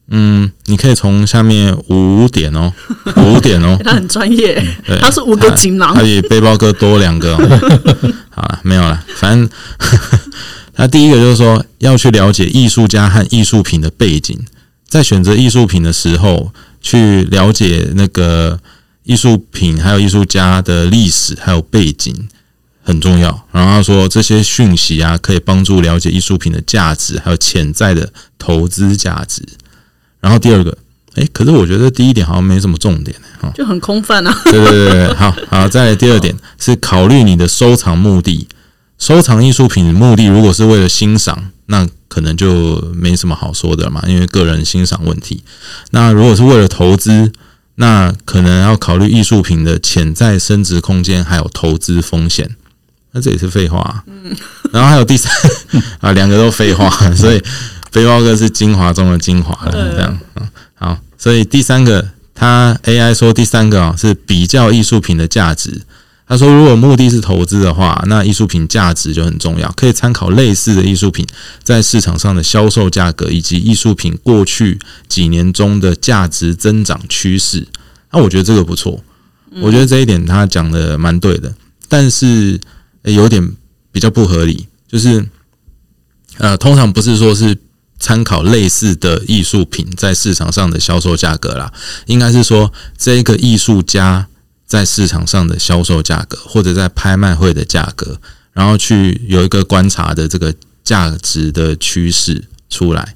[0.08, 2.72] 嗯，你可以从下面五点哦，
[3.16, 4.62] 五点哦， 他很专业，
[5.00, 7.36] 他是五个锦囊，他比背包哥多两个。
[8.30, 9.48] 好了，没有了，反正。
[10.78, 14.38] 他第一个就是说，要去了解艺术家和艺术品的背景，
[14.86, 18.60] 在选择艺术品的时候，去了解那个
[19.04, 22.28] 艺术品还有艺术家的历史还有背景
[22.82, 23.46] 很重要。
[23.52, 29.42] 然后他说，这些讯息啊，可以帮助了解艺术品的价值还有潜在的投资价值。
[30.26, 30.76] 然后第二个，
[31.14, 34.40] 哎，可是我觉得第一点好像没什么重点哈，就很空泛啊。
[34.46, 38.48] 对对对对，好好，再来第二点是考虑你的收藏目的。
[38.98, 45.44] 收藏艺术品的目的，如果是为了欣赏，那可能就没什么好说的嘛，因为个人欣赏问题。
[45.92, 47.30] 那如果是为了投资，
[47.76, 52.56] 那可能要考虑艺术品的潜在升值空间，还有投资风险。
[53.12, 54.02] 那这也是废话。
[54.08, 54.34] 嗯。
[54.72, 55.32] 然后还有第三
[56.00, 57.40] 啊，两个都废话，所以
[57.90, 59.72] 背包哥是精华中的精华了。
[59.94, 65.82] 这样啊，好，所以第三个，他 AI 说第三个啊是比较艺术品的价值。
[66.28, 71.24] 他说：“如果目的是投资的话，那艺术品价值就很重要，可以参考类似的艺术品
[71.62, 77.68] 在市场上的销售价格，以及艺术品过去几年中的价值增长趋势。
[78.10, 79.00] 那我觉得这个不错，
[79.60, 81.54] 我觉得这一点他讲的蛮对的，
[81.88, 82.60] 但是
[83.04, 83.52] 有点
[83.92, 85.24] 比较不合理，就是
[86.38, 87.56] 呃，通常不是说是
[87.98, 91.72] 参考类似的艺术品在市场上的销售价格啦，
[92.06, 94.26] 应该是说这个艺术家。”
[94.66, 98.20] 在市场上的销售价格，或者在拍卖会的价格，
[98.52, 103.14] 然后去有一个观察的这个价值的趋势出来。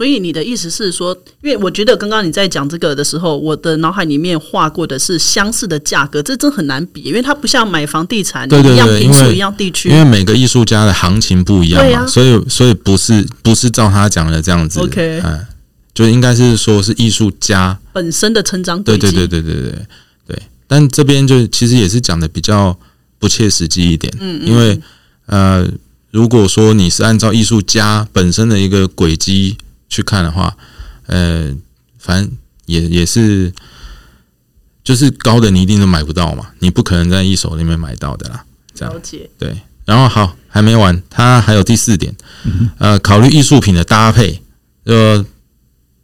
[0.00, 15.46] 所以你的意思是说，因为我觉得刚刚你在讲这个的时候，我的脑海里面画过的是相似的价格，这真很难比，因为它不像买房地产一样平数一样地区，因为每个艺术家的行情不一样嘛，所以所以不是不是照他讲的这样子，OK，嗯，
[15.92, 19.52] 就应该是说是艺术家本身的成长对对对对对
[20.26, 20.42] 对。
[20.66, 22.74] 但这边就其实也是讲的比较
[23.18, 24.80] 不切实际一点，嗯，因为
[25.26, 25.68] 呃，
[26.10, 29.58] 如果说你是按照艺术家本身的一个轨迹
[29.90, 30.56] 去看的话，
[31.06, 31.54] 呃，
[31.98, 32.32] 反正
[32.64, 33.52] 也也是，
[34.82, 38.44] 就是高的你一定都买不到嘛，你不可能在一手里面买到的啦。
[38.74, 38.94] 这样，
[39.36, 39.60] 对。
[39.84, 42.14] 然后好，还没完，它还有第四点，
[42.78, 44.40] 呃，考虑艺术品的搭配。
[44.84, 45.24] 呃，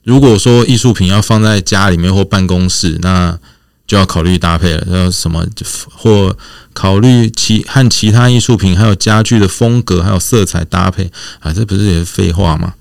[0.03, 3.39] 如果说艺术品要放在家里面或办公室，那
[3.87, 5.47] 就要考虑搭配了，要什么
[5.93, 6.37] 或
[6.73, 12.75] 考虑其和其他艺术品还有家具的风格还有色彩搭配啊，这不是也是废话吗？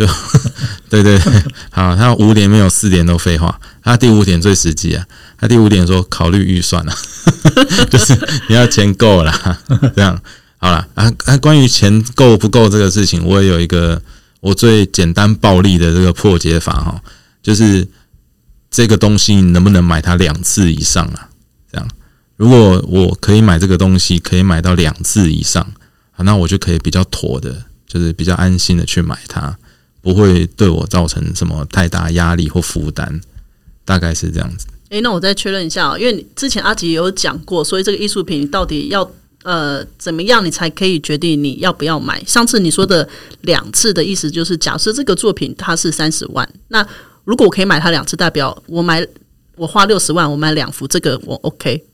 [0.00, 0.06] 就
[0.88, 5.04] 对对对，好，他五点没有四点都废话，他第五点最实际啊，
[5.38, 6.96] 他第五点说考虑预算啊，
[7.90, 9.60] 就是你要钱够了，
[9.94, 10.18] 这样
[10.56, 14.00] 好了啊啊，关于钱够不够这个事情，我也有一个
[14.40, 17.02] 我最简单暴力的这个破解法哈，
[17.42, 17.86] 就是。
[18.72, 21.28] 这个东西能不能买它两次以上啊？
[21.72, 21.88] 这样，
[22.36, 25.72] 如果我可以买这个东西，可以买到两次以上，
[26.18, 29.58] 那我就可以比较妥的，就是比较安心的去买它，
[30.02, 33.20] 不会对我造成什么太大压力或负担，
[33.84, 34.66] 大概是这样子。
[34.90, 39.08] 诶，那我再确认一下，因为之前阿吉有讲过，所以这个艺术品到底要
[39.44, 42.22] 呃怎么样，你才可以决定你要不要买？
[42.24, 43.08] 上次你说的
[43.42, 46.84] 两次的意思就是，假设这个作品它是三十万，那
[47.24, 49.06] 如果我可以买它两次，代表我买
[49.54, 51.84] 我花六十万，我买两幅，这个我 OK。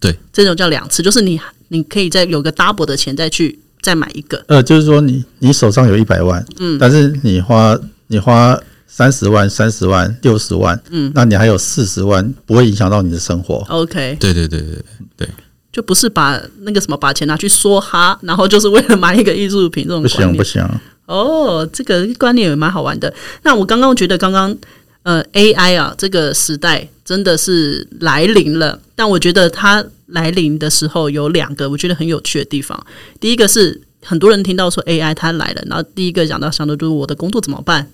[0.00, 4.42] 对，这种叫两次，就是你你可以再有个 double 的钱再去再买一个。
[4.46, 13.56] 呃，就是说你你手上有一百万，嗯，但是你花你花三十万、三十万、六十万，嗯，那你还有四十万，不会影响到你的生活。
[13.68, 14.84] OK，对对对对
[15.16, 15.28] 对，
[15.72, 20.62] 就不是把那个什么把钱拿去梭哈，然后就是为了买一个艺术品这种不行不行，
[21.06, 23.12] 哦，这个观念也蛮好玩的。
[23.42, 24.54] 那我刚刚觉得，刚刚
[25.02, 28.80] 呃 AI 啊，这个时代真的是来临了。
[28.94, 32.86] 但我觉得它来临的时候有两个我觉得很有趣的地方。
[33.18, 37.90] 第一个是很多人听到说 AI 它来了，然后第一个讲到想到就是我的工作怎么办？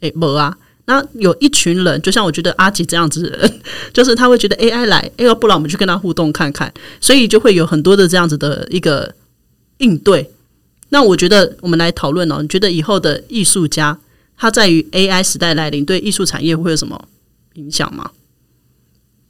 [0.00, 0.56] 诶，没啊。
[0.86, 3.50] 那有一群人，就像我觉得阿吉这样子，
[3.92, 9.14] 就是他会觉得 AI 来，哎，要不然我们去跟他互动看看，所以就会有很多的这样子的一个
[9.78, 10.30] 应对。
[10.88, 13.98] 那我觉得我们来讨论哦，你觉得以后的艺术家
[14.38, 17.08] 他在于 AI 时代来临，对艺术产业会有什么
[17.54, 18.12] 影响吗？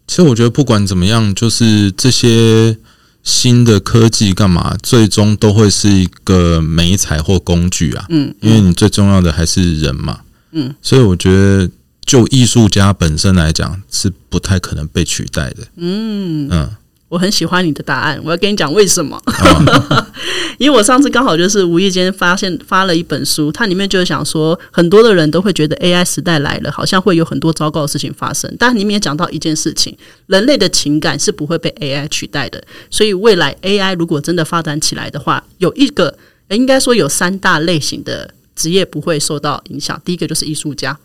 [0.06, 2.78] 其实我觉得不管怎么样，就是这些
[3.22, 8.06] 新的科技干嘛，最终都会是一个美材或工具啊。
[8.08, 10.20] 嗯，因为你最重要的还是人嘛。
[10.52, 11.70] 嗯，所以我觉得
[12.06, 15.66] 就艺术家本身来讲，是不太可能被取代的。
[15.76, 16.70] 嗯嗯，
[17.08, 19.20] 我很喜欢你的答案，我要跟你讲为什么。
[20.58, 28.52] 因为我上次刚好就是无意间发现发了一本书，它里面就是想说，很多的人都会觉得 AI 时代来了，好像会有很多糟糕的事情发生。
[28.58, 32.62] 但里面也讲到一件事情，人类的情感是不会被 AI 取代的。
[32.90, 36.18] 所以未来 AI 如果真的发展起来的话，有一个
[36.48, 40.00] 呃应该说有三大类型的职业不会受到影响。
[40.04, 40.98] 第一个就是艺术家。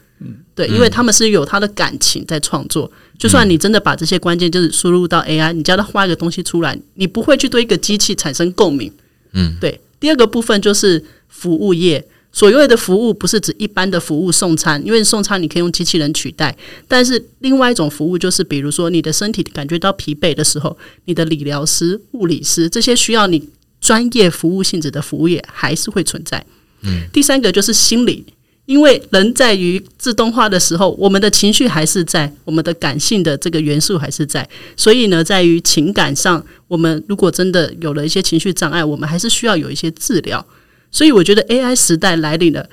[0.55, 2.89] 对，因为他们是有他的感情在创作。
[3.17, 8.91] 就算你真的把这些关键就是输入到 AI，你叫他画一个东西出来，你不会去对一个机器产生共鸣。
[9.33, 9.79] 嗯，对。
[9.99, 16.55] 第二个部分就是服务业，所谓的服务不是指一般的服务送餐，因为送餐你可以用机器人取代。
[16.87, 23.49] 但是另外一种服务就是，比如说你的身体感觉到疲惫的时候，你的理疗师、物理师这些需要你
[23.81, 26.45] 专业服务性质的服务业还是会存在。
[26.81, 28.25] 嗯，第三个就是心理。
[28.65, 34.47] 因为人在于自动化的时候，我们的情绪还是在，我们的感性的这个元素还是在，
[34.77, 40.45] 所以呢，在于情感上，我们如果真的有了一些情绪障碍，我们还是需要有一些治疗。
[40.91, 42.69] 所以我觉得 AI 时代来临了，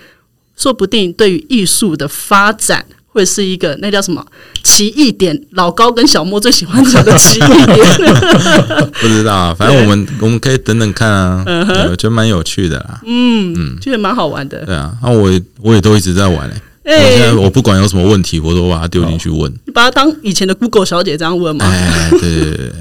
[0.57, 4.25] 说不定对于艺术的发展会是一个那叫什么
[4.63, 5.39] 奇异点。
[5.53, 7.77] 老高跟小莫最喜欢讲的奇异点，
[9.01, 13.01] 不知道啊，反正我们我们可以等等看啊，对我觉得蛮有趣的啦。
[13.81, 14.65] 觉得蛮好玩的。
[14.65, 19.53] 对啊，那我也我也都一直在玩诶、我哎、现在我不管有什么问题，我都把它丢进去问。
[19.67, 21.65] 你把它当以前的 Google 小姐这样问嘛？
[21.67, 22.73] 哎，对对对对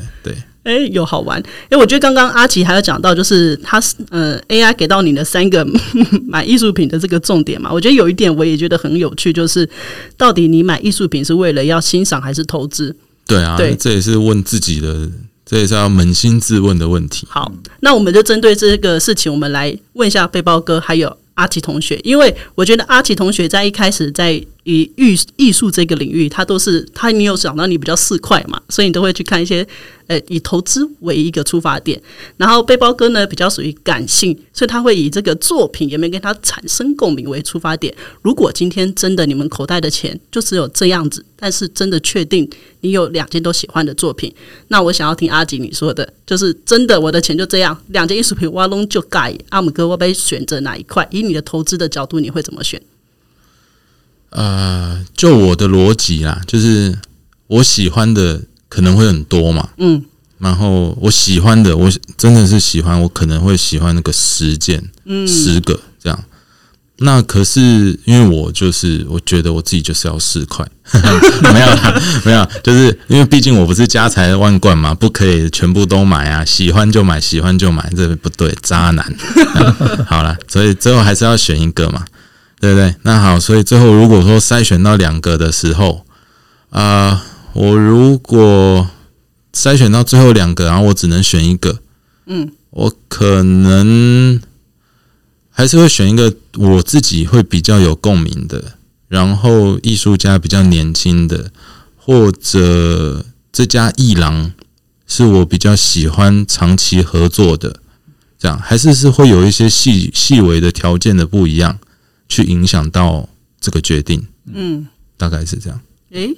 [0.69, 1.41] 对，哎、有好玩。
[1.69, 5.65] 哎、我觉得刚刚阿奇还有讲到，就是他呃 AI 给到你的三个
[6.27, 9.67] 买艺术品的这个重点嘛，我觉得有一点我也觉得很有趣，就是
[10.15, 12.95] 到底你买艺术品是为了要欣赏还是投资？
[13.25, 15.09] 对啊，对这也是问自己的，
[15.45, 17.27] 这也是要扪心自问的问题。
[17.29, 17.51] 好，
[17.81, 29.67] 那我们就针对这个事情，我们来问一下背包哥还有阿奇同学，因为我觉得阿奇同学在一开始在以艺艺术这个领域，他都是他你有想到你比较市侩嘛，所以你都会去看一些
[30.05, 31.99] 呃以投资为一个出发点，
[32.37, 37.91] 然后背包哥呢比较属于感性，所以他会以这个作品有没有跟他产生共鸣为出发点。
[38.21, 42.47] 如果今天真的你们口袋的钱就只有这样子，但是真的确定
[42.81, 44.31] 你有两件都喜欢的作品，
[44.67, 51.07] 那我想要听阿吉你说的，就是真的我的钱就这样，两件艺术品挖窿就盖，阿姆哥我被选择哪一块？
[51.09, 52.79] 以你的投资的角度，你会怎么选？
[54.29, 56.97] 呃，就我的逻辑啦，就是
[57.47, 60.03] 我喜欢的可能会很多嘛，嗯，
[60.37, 66.23] 然后我喜欢的，我真的是喜欢，我可能会喜欢那个十件，嗯，十个这样。
[67.01, 70.67] 那可是因为我就是我觉得我自己就是要四块，
[71.53, 79.15] 没有啦，没有，就是因为毕竟我不是家财万贯嘛，不可以全部都买啊，喜欢就买，喜欢就买，这不对，渣男。
[80.07, 82.03] 好了，所以最后还是要选一个嘛，
[82.59, 82.95] 对不对？
[83.03, 86.05] 那好，所以最后如果说筛选到两个的时候，
[86.69, 88.89] 啊、我如果
[89.53, 91.79] 筛选到最后两个，然后我只能选一个，
[92.27, 94.39] 嗯，我可能
[95.49, 98.73] 还是会选一个我自己会比较有共鸣的，
[99.07, 101.51] 然后艺术家比较年轻的，
[101.97, 104.51] 或者这家艺廊
[105.07, 107.79] 是我比较喜欢长期合作的，
[108.37, 111.79] 这样还是是会有一些细细微的条件的不一样，
[112.29, 113.27] 去影响到
[113.59, 115.81] 这个决定，嗯，大概是这样。
[116.11, 116.33] 诶、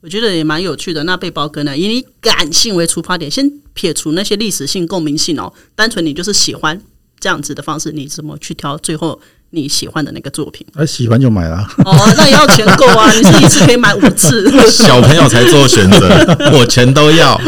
[0.00, 1.02] 我觉得也蛮有趣的。
[1.04, 6.80] 那背包哥呢，以你感性为出发点，先撇除那些历史性、共鸣性哦，单纯你就是喜欢
[7.18, 9.20] 这样子的方式，你怎么去挑最后
[9.50, 10.66] 你喜欢的那个作品？
[10.74, 11.66] 啊，喜欢就买了。
[11.84, 13.10] 哦，那也要钱够啊！
[13.16, 16.08] 你是一次可以买五次， 小朋友才做选择，
[16.52, 17.40] 我全都要。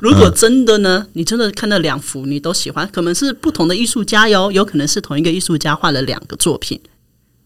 [0.00, 6.80] 如果真的呢，你真的看到两幅你都喜欢，可能是不同的艺术家哟，有可能是同一个艺术家画了两个作品，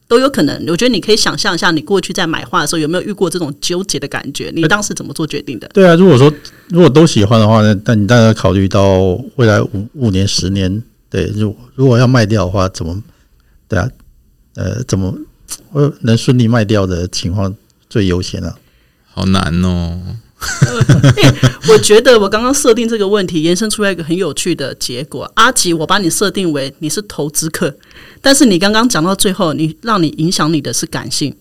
[0.06, 0.64] 都有可能。
[0.68, 4.52] 我觉得你可以想象一下，你过去在买画的时候有没有遇过这种纠结的感觉？
[4.54, 5.66] 你当时怎么做决定的？
[5.74, 6.32] 对啊，如果说
[6.68, 8.98] 如果都喜欢的话呢，但你当然要考虑到
[9.36, 13.02] 未来五五年、十年，对，如如果要卖掉的话，怎么
[13.68, 13.88] 对啊？
[14.54, 15.14] 呃，怎么
[15.72, 17.54] 我能顺利卖掉的情况
[17.90, 18.56] 最优先啊？
[19.04, 20.00] 好难哦。
[21.68, 25.30] 我觉得我刚刚设定这个问题，延伸出来一个很有趣的结果。
[25.34, 27.74] 阿吉，我把你设定为你是投资客，
[28.20, 31.34] 但是你刚刚讲到最后，你让你影响你的是感性。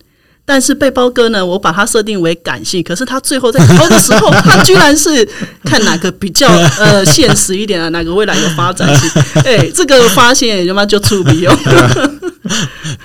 [0.48, 5.28] 但是背包哥呢，我把他设定为感性，可是他最后在投的时候，他居然是
[5.64, 6.48] 看哪个比较
[6.80, 9.10] 呃现实一点啊，哪个未来有发展性。
[9.44, 11.58] 哎，这个发现他妈就出笔哦。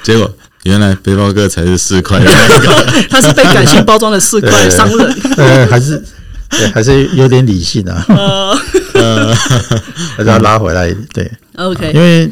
[0.03, 0.31] 结果。
[0.65, 2.21] 原来背包哥才是四块，
[3.09, 6.03] 他是被感性包装的四块商人，呃，还是
[6.75, 8.05] 还是有点理性啊，
[8.95, 9.35] 呃，
[10.17, 12.31] 还是要拉回来，对，OK，因为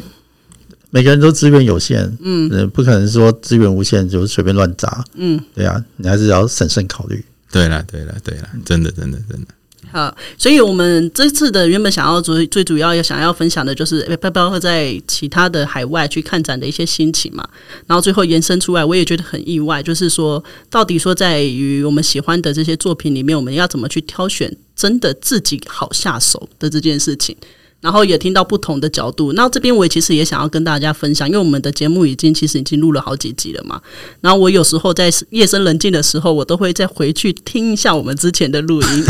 [0.91, 7.23] 每个人都资源有限，嗯，不可能说资源无限就随便乱砸，嗯，对啊，你还是要审慎考虑。
[7.51, 9.47] 对了，对了，对了，真的，真的，真的。
[9.91, 17.43] 好，所以我们这次的原本想要主最主要要想要分享的就是包包括在其他的海外去看展的一些心情嘛，
[17.87, 27.35] 然后最后延伸出来，我也觉得很意外，就是说到底说在于我们喜欢的这些作品里面，我们要怎么去挑选真的自己好下手的这件事情，
[27.81, 29.33] 然后也听到不同的角度。
[29.33, 33.81] 那这边我也其实也想要跟大家分享，因为我们的节目已经其实已经录了好几集了嘛，
[34.21, 39.03] 然后我有时候在夜深人静的时候，我都会再回去听一下我们之前的录音。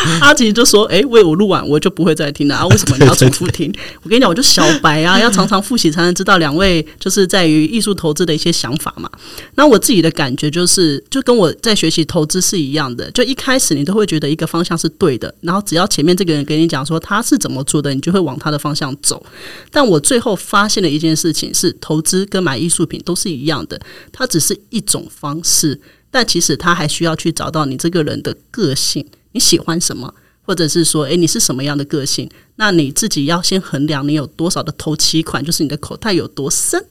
[0.20, 2.66] 阿吉就说：“哎，为我录完，我就不会再听了啊！
[2.66, 3.72] 为什么你要重复听？
[4.02, 9.10] 我跟你讲，我就小白啊，要常常复习才能知道两位就是在于艺术投资的一些想法嘛。
[9.56, 13.10] 那我自己的感觉就是，就跟我在学习投资是一样的。
[13.10, 19.24] 就一开始你都会觉得一个方向是对的，然后只要前面这个人给你讲说他是怎么做的，你就会往他的方向走。
[19.70, 23.80] 但我最后发现的一件事情是，投资跟买艺术品都是一样的，
[24.12, 25.80] 它只是一种方式，
[26.10, 30.12] 但其实他还需要去找到你这个人的个性。”你喜欢什么，
[30.42, 32.28] 或者是说，诶，你是什么样的个性？
[32.56, 36.84] 那你自己要先衡量你有多少的投期款，就是你的口袋有多深，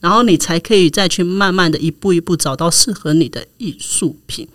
[0.00, 4.46] 然后你才可以再去慢慢的一步一步找到适合你的艺术品。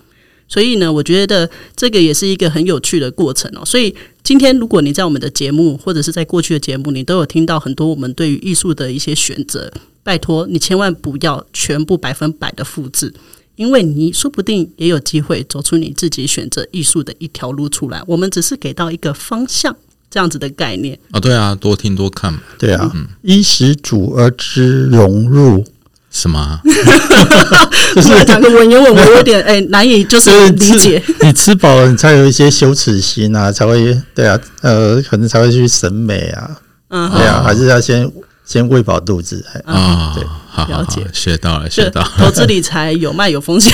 [0.48, 3.64] 所以呢，我觉得这个也是一个很有趣的过程哦。
[3.64, 9.72] 所以今天如果你在我们的节目，或者是在过去的节目，你都有听到很多我们对于艺术的一些选择，
[10.04, 13.14] 拜托你千万不要全部百分百的复制。
[13.60, 19.76] 因为你说不定也有机会走出你自己选择艺术的一条路出来，我们只是给到一个方向
[20.10, 21.20] 这样子的概念啊。
[21.20, 22.40] 对啊，多听多看嘛。
[22.58, 22.90] 对啊，
[23.22, 25.66] 衣食足而知融入，
[26.10, 26.62] 什么？
[27.96, 31.04] 就是讲个文言文，我有点哎难以就是理解。
[31.22, 36.50] 你吃饱了，你才有一些羞耻心啊，才会对啊，呃，可能才会去审美啊。
[36.88, 38.10] 嗯，对啊，还是要先。
[38.46, 40.12] 先喂饱肚子啊！
[40.16, 40.24] 对，
[40.68, 42.12] 了解，学到了，学到了。
[42.18, 43.74] 投资理财有卖有风险。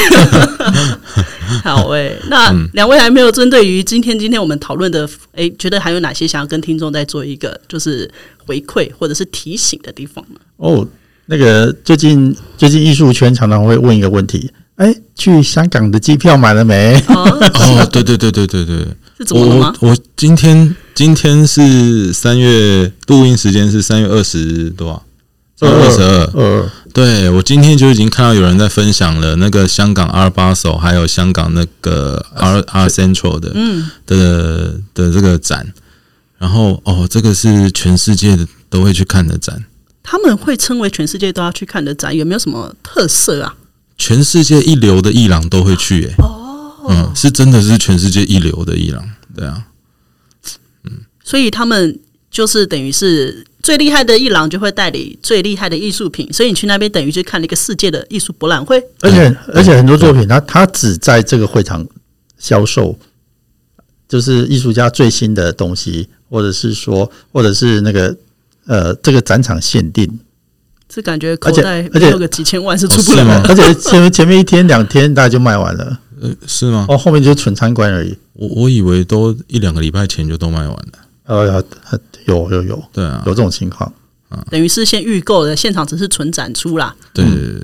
[1.63, 8.09] 好诶，那两位还没有针对于今天今天我们讨论的，诶，觉得还有哪些想要跟听众再做一个就是
[8.45, 10.39] 回馈或者是提醒的地方吗？
[10.57, 10.87] 哦，
[11.27, 17.01] 那个最近最近艺术圈常常会问一个问题，哎，去香港的机票买了没？
[17.07, 18.87] 哦，对对对对对对。
[19.29, 25.04] 我我今天今天是三月录音时间是三月二十多少？
[25.61, 26.31] 二十二。
[26.33, 35.73] 嗯，对我今天就已经看到有人在分享了那个香港 R 八手，还有香港那个 R R Central 的，嗯的的这个展。
[36.37, 39.63] 然后哦，这个是全世界的都会去看的展。
[40.03, 43.55] 他们会称为全世界都要去看的展，有没有什么特色啊？
[43.97, 46.15] 全世界一流的艺廊都会去，哎。
[46.17, 46.41] 哦。
[46.87, 49.63] 嗯，是真的是全世界一流的伊朗，对啊，
[50.83, 50.91] 嗯，
[51.23, 51.99] 所以他们
[52.29, 61.83] 就是等于是最厉害的伊朗就会代理最厉害的艺术品，所以你去那边等于是看了一个世界的艺术博览会，而且而且很多作品，它它只在这个会场
[62.37, 62.95] 销售，
[64.07, 68.15] 就是艺术家最新的东西，或者是说，或者是那个
[68.67, 70.19] 呃，这个展场限定，
[70.87, 73.49] 这感觉口袋而且有个几千万是出不来的？
[73.49, 75.99] 而且前前面一天两天大家就卖完了。
[76.21, 76.85] 呃，是吗？
[76.87, 78.15] 哦，后面就是纯参观而已。
[78.33, 80.99] 我我以为都一两个礼拜前就都卖完了。
[81.25, 81.63] 呃，
[82.25, 83.91] 有有有，对啊，有这种情况
[84.29, 84.43] 啊。
[84.49, 86.95] 等于是先预购的，现场只是纯展出啦。
[87.13, 87.59] 对对对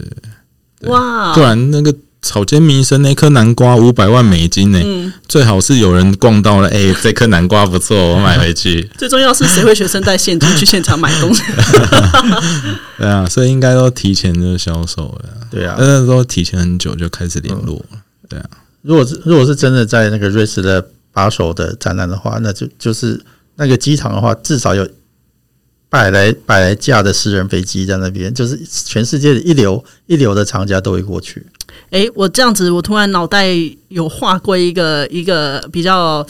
[0.82, 0.89] 对。
[0.89, 1.34] 哇！
[1.36, 1.93] 不然那个
[2.24, 8.89] 草间弥生那颗南瓜五百万美金呢、嗯最好是有人逛到了，哎、这颗南瓜不错， 我买回去。
[8.97, 11.41] 最重要是谁会学生带现金去现场买东西？
[12.97, 17.99] 对啊，所以应该都提前就销售了，对啊，但是都提前很久就开始联络了。
[18.28, 18.49] 对啊，
[18.82, 23.22] 如果是如果是真的在那个瑞士的把手的展览的话，那就就是
[23.62, 24.88] 那个机场的话，至少有
[25.88, 31.45] 百来百来架的私人飞机在那边，就是全世界的一流一流的厂家都会过去。
[31.91, 33.53] 诶，我这样子，我突然脑袋
[33.89, 36.26] 有画过一个一个比较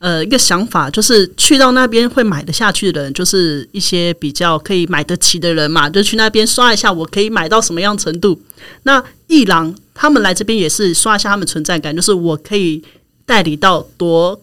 [0.00, 8.40] 呃一个想法，就是去到那边会买得下去的人，就是一些比较可以买得起的人嘛，就去那边刷一下，我可以买到什么样程度。
[8.82, 12.82] 那伊朗他们来这边也是刷一下他们存在感，就是我可以
[13.24, 14.40] 代理到多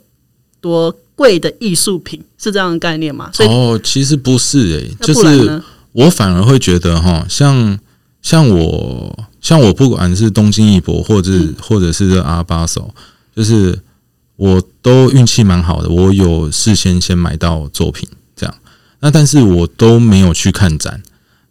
[0.62, 3.30] 多贵的艺术品，是这样的概念吗？
[3.34, 5.62] 所以哦，其实不是诶、那就是？
[5.94, 7.78] 我反而会觉得哈，像
[8.22, 12.94] 像我像我不管是东京艺博，或者是、嗯或者是这阿巴手，
[13.36, 13.78] 就是
[14.38, 18.08] 我都运气蛮好的，我有事先先买到作品
[18.38, 18.56] 这样。
[19.02, 21.04] 那但是我都没有去看展，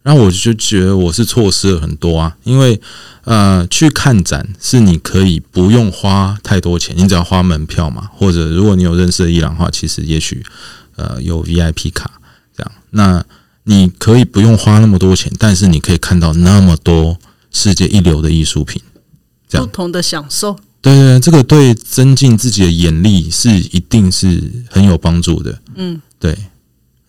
[0.03, 2.81] 然后我就觉得我是错失了很多啊，因为
[3.23, 10.43] 呃去看展是你可以不用花太多钱，你只要花门票嘛，或者如果你有认识的伊朗话，其实也许
[10.95, 12.19] 呃有 VIP 卡
[12.57, 13.23] 这样，那
[13.65, 17.19] 你可以不用花那么多钱，但是你可以看到那么多
[17.51, 18.81] 世界一流的艺术品。
[19.47, 25.61] 这样不同的享受，对对对，这个对增进自己的眼力是一定是很有帮助的。
[25.75, 26.35] 嗯，对。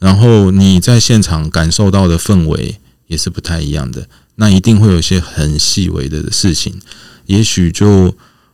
[0.00, 6.80] 然后你在现场感受到的氛围也是不太一样的，那一定会有一些很细微的事情，
[7.26, 8.08] 也许就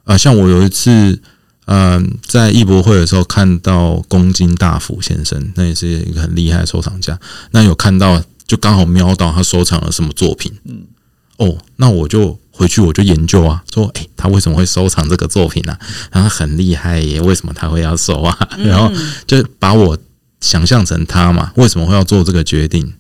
[0.05, 1.20] 啊、呃像我有一次，
[1.66, 7.18] 嗯、在艺博会的时候看到公斤大福先生，那也是一个很厉害的收藏家，
[7.53, 10.84] 那有看到就刚好瞄到他收藏了什么作品，嗯，
[11.36, 15.78] 哦，那我就回去我就研究啊，说诶、他为什么会收藏这个作品啊？
[16.11, 18.49] 然后很厉害耶，为什么他会要收啊？
[18.59, 18.90] 然后
[19.26, 19.96] 就把我
[20.40, 22.94] 想象成他嘛，为什么会要做这个决定？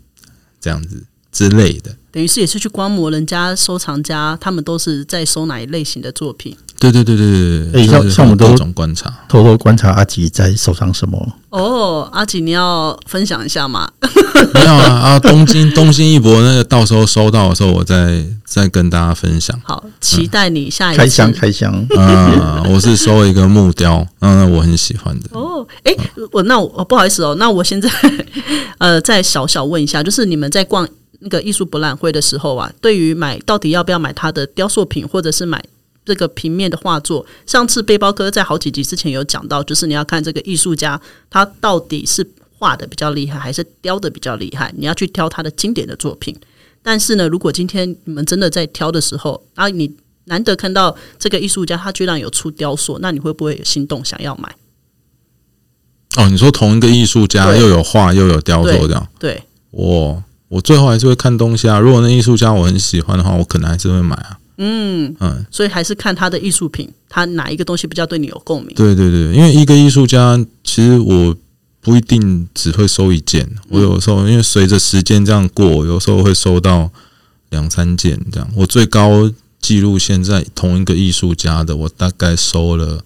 [0.60, 1.94] 这样子之类的。
[2.10, 6.56] 等于是也是去观摩人家收藏家，他们都是在收哪一类型的作品。
[6.80, 9.12] 对对对对对像我们都各种观察。
[9.28, 11.34] 偷偷观察阿吉在收藏什么。
[11.50, 13.90] 哦，阿吉，你要分享一下吗？
[14.54, 15.18] 没有啊啊！
[15.18, 19.60] 东京东京一博那个到时候收到的时候，我再再跟大家分享。
[19.64, 25.28] 好，期待你下一次开箱开箱，啊，我是收一个木雕，嗯，那我很喜欢的。
[25.32, 25.96] 哦，诶，
[26.30, 27.90] 我那我不好意思哦，那我现在
[28.78, 30.88] 呃再小小问一下，就是你们在逛
[31.20, 35.62] 那个艺术博览会的时候啊，对于买到底要不要买他的雕塑品，或者是买
[36.04, 42.26] 这个平面的画作，上次背包哥在好几集之前有讲到，就是你要看这个艺术家他到底是
[42.58, 46.34] 画的比较厉害，还是雕的比较厉害，你要去挑他的经典的作品。
[46.82, 49.94] 但是呢，如果今天你们真的在挑的时候，然后你
[50.24, 54.54] 难得看到这个艺术家他居然有出雕塑，那你会不会有心动想要买？
[56.16, 61.78] 哦，你说同一个艺术家又有画又有雕塑这样，对，我我最后还是会看东西啊。
[61.78, 64.38] 如果那艺术家我很喜欢的话，我可能还是会买啊。
[64.58, 68.74] 嗯，嗯，所以还是看他的艺术品，他哪一个东西比较对你有共鸣。
[68.74, 71.36] 对对对，因为一个艺术家，其实我
[71.80, 76.90] 不一定只会收一件，我有时候因为随着时间这样过，有时候会收到
[77.50, 78.50] 两三件这样。
[78.56, 79.30] 我最高
[79.60, 83.04] 记录现在同一个艺术家的，我大概收了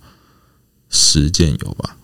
[0.88, 1.96] 十件有吧。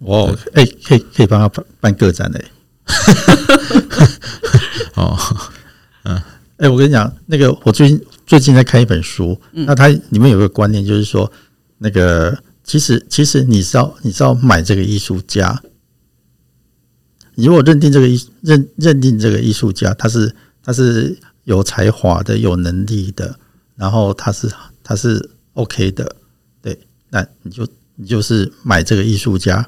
[0.00, 2.44] 哦，哎、可以可以帮他办办个展嘞、
[4.98, 5.16] 哦，
[6.04, 6.20] 嗯
[6.56, 11.30] 哎、我跟你讲，那个我最近最近在看一本书，那它里面有个观念，就是说，
[11.78, 15.62] 那个其实其实你是要你是要买这个艺术家，
[17.36, 23.38] 你如果认定这个艺认认定这个艺术家他是他是有才华的、有能力的，
[23.76, 24.50] 然后他是
[24.82, 26.16] 他是 OK 的，
[26.60, 26.76] 对，
[27.10, 29.64] 那你就你就是买这个艺术家，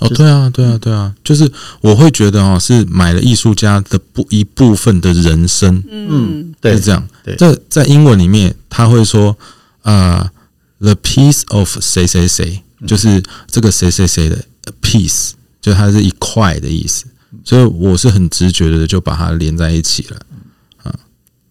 [0.00, 7.08] 哦，对啊，对啊，对啊，就是我会觉得哦，是买了艺术家的不一部分的人生，嗯，对是这样。
[7.24, 9.36] 这在在英文里面，他会说
[9.82, 10.30] 呃
[10.78, 14.44] ，the piece of 谁谁谁，就是这个谁谁谁的
[14.80, 17.06] piece，就它是一块的意思。
[17.44, 20.16] 所以我是很直觉的就把它连在一起了。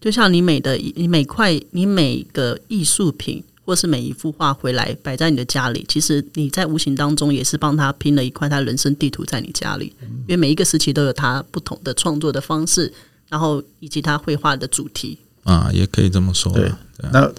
[0.00, 12.90] 就像你每的你每块你每个艺术品或是每一幅画回来摆在你的家里，其实你在无形当中也是帮他拼了一块他人生地图在你家里，因为每一个时期都有他不同的创作的方式，
[13.28, 15.18] 然后以及他绘画的主题。
[15.42, 16.50] 啊，也可以这么说。
[16.54, 16.72] 对
[17.12, 17.30] 那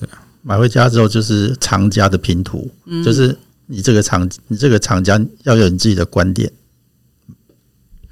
[0.44, 2.70] 买回家之后就是藏家的拼图，
[3.04, 6.54] 就是你这个厂你这个厂家要有你自己的观点。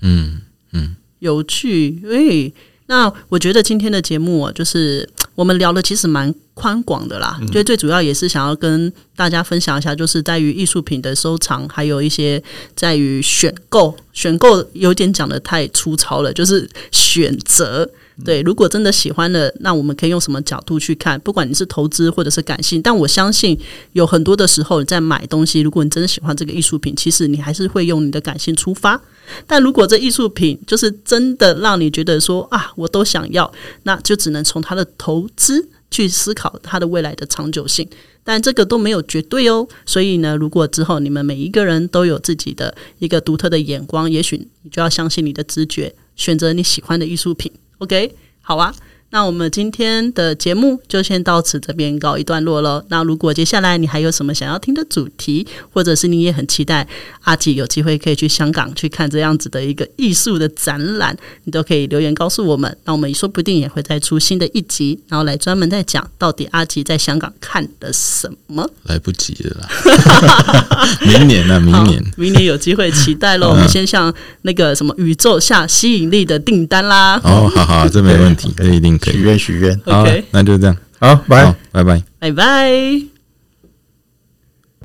[0.02, 0.42] 嗯
[0.72, 2.52] 嗯，有趣，诶，
[2.88, 5.08] 那我觉得今天的节目啊，就是
[5.38, 12.42] 我们聊的其实蛮宽广的啦，就最主要也是想要跟大家分享一下，就是在于艺术品的收藏，还有一些
[12.76, 13.96] 在于选购。
[14.14, 17.88] 选购有点讲的太粗糙了，就是选择。
[18.26, 21.20] 对，如果真的喜欢了，那我们可以用什么角度去看？
[21.20, 23.58] 不管你是投资或者是感性，但我相信
[23.94, 29.00] 有很多的时候在买东西，如果你真的喜欢这个艺术品，其实你还是会用你的感性出发。
[29.46, 33.52] 但如果这艺术品就是真的让你觉得说啊，我都想要，
[33.84, 37.88] 那就只能从它的投资去思考它的未来的长久性。
[38.24, 39.68] 但这个都没有绝对哦。
[39.86, 47.52] 所以呢，如果之后你们每一个人都有自己的一个独特的眼光，也许你就要相信你的直觉，选择你喜欢的艺术品。
[47.80, 48.74] OK，好啊。
[49.10, 52.84] 那我们今天的节目就先到此这边告一段落喽。
[52.90, 56.86] 那如果接下来你还有什么想要听的主题，或者是你也很期待
[57.22, 62.78] 阿吉有机会可以去香港去看这样子的一个艺术的展览，你都可以留言告诉我们。
[62.84, 68.70] 那我们说不定也会再出新的一集，然后来专门再讲到底阿吉在香港看的什么。
[68.84, 73.52] 来不及了啦，明年啊，明年，明年有机会期待喽。
[73.52, 77.16] 我们先向那个什么宇宙下吸引力的订单啦。
[77.24, 78.97] 哦，好好，这没问题， 这一定。
[79.04, 81.54] 许愿许愿，OK，那就这样，好，拜。
[81.72, 83.17] 拜拜，拜拜。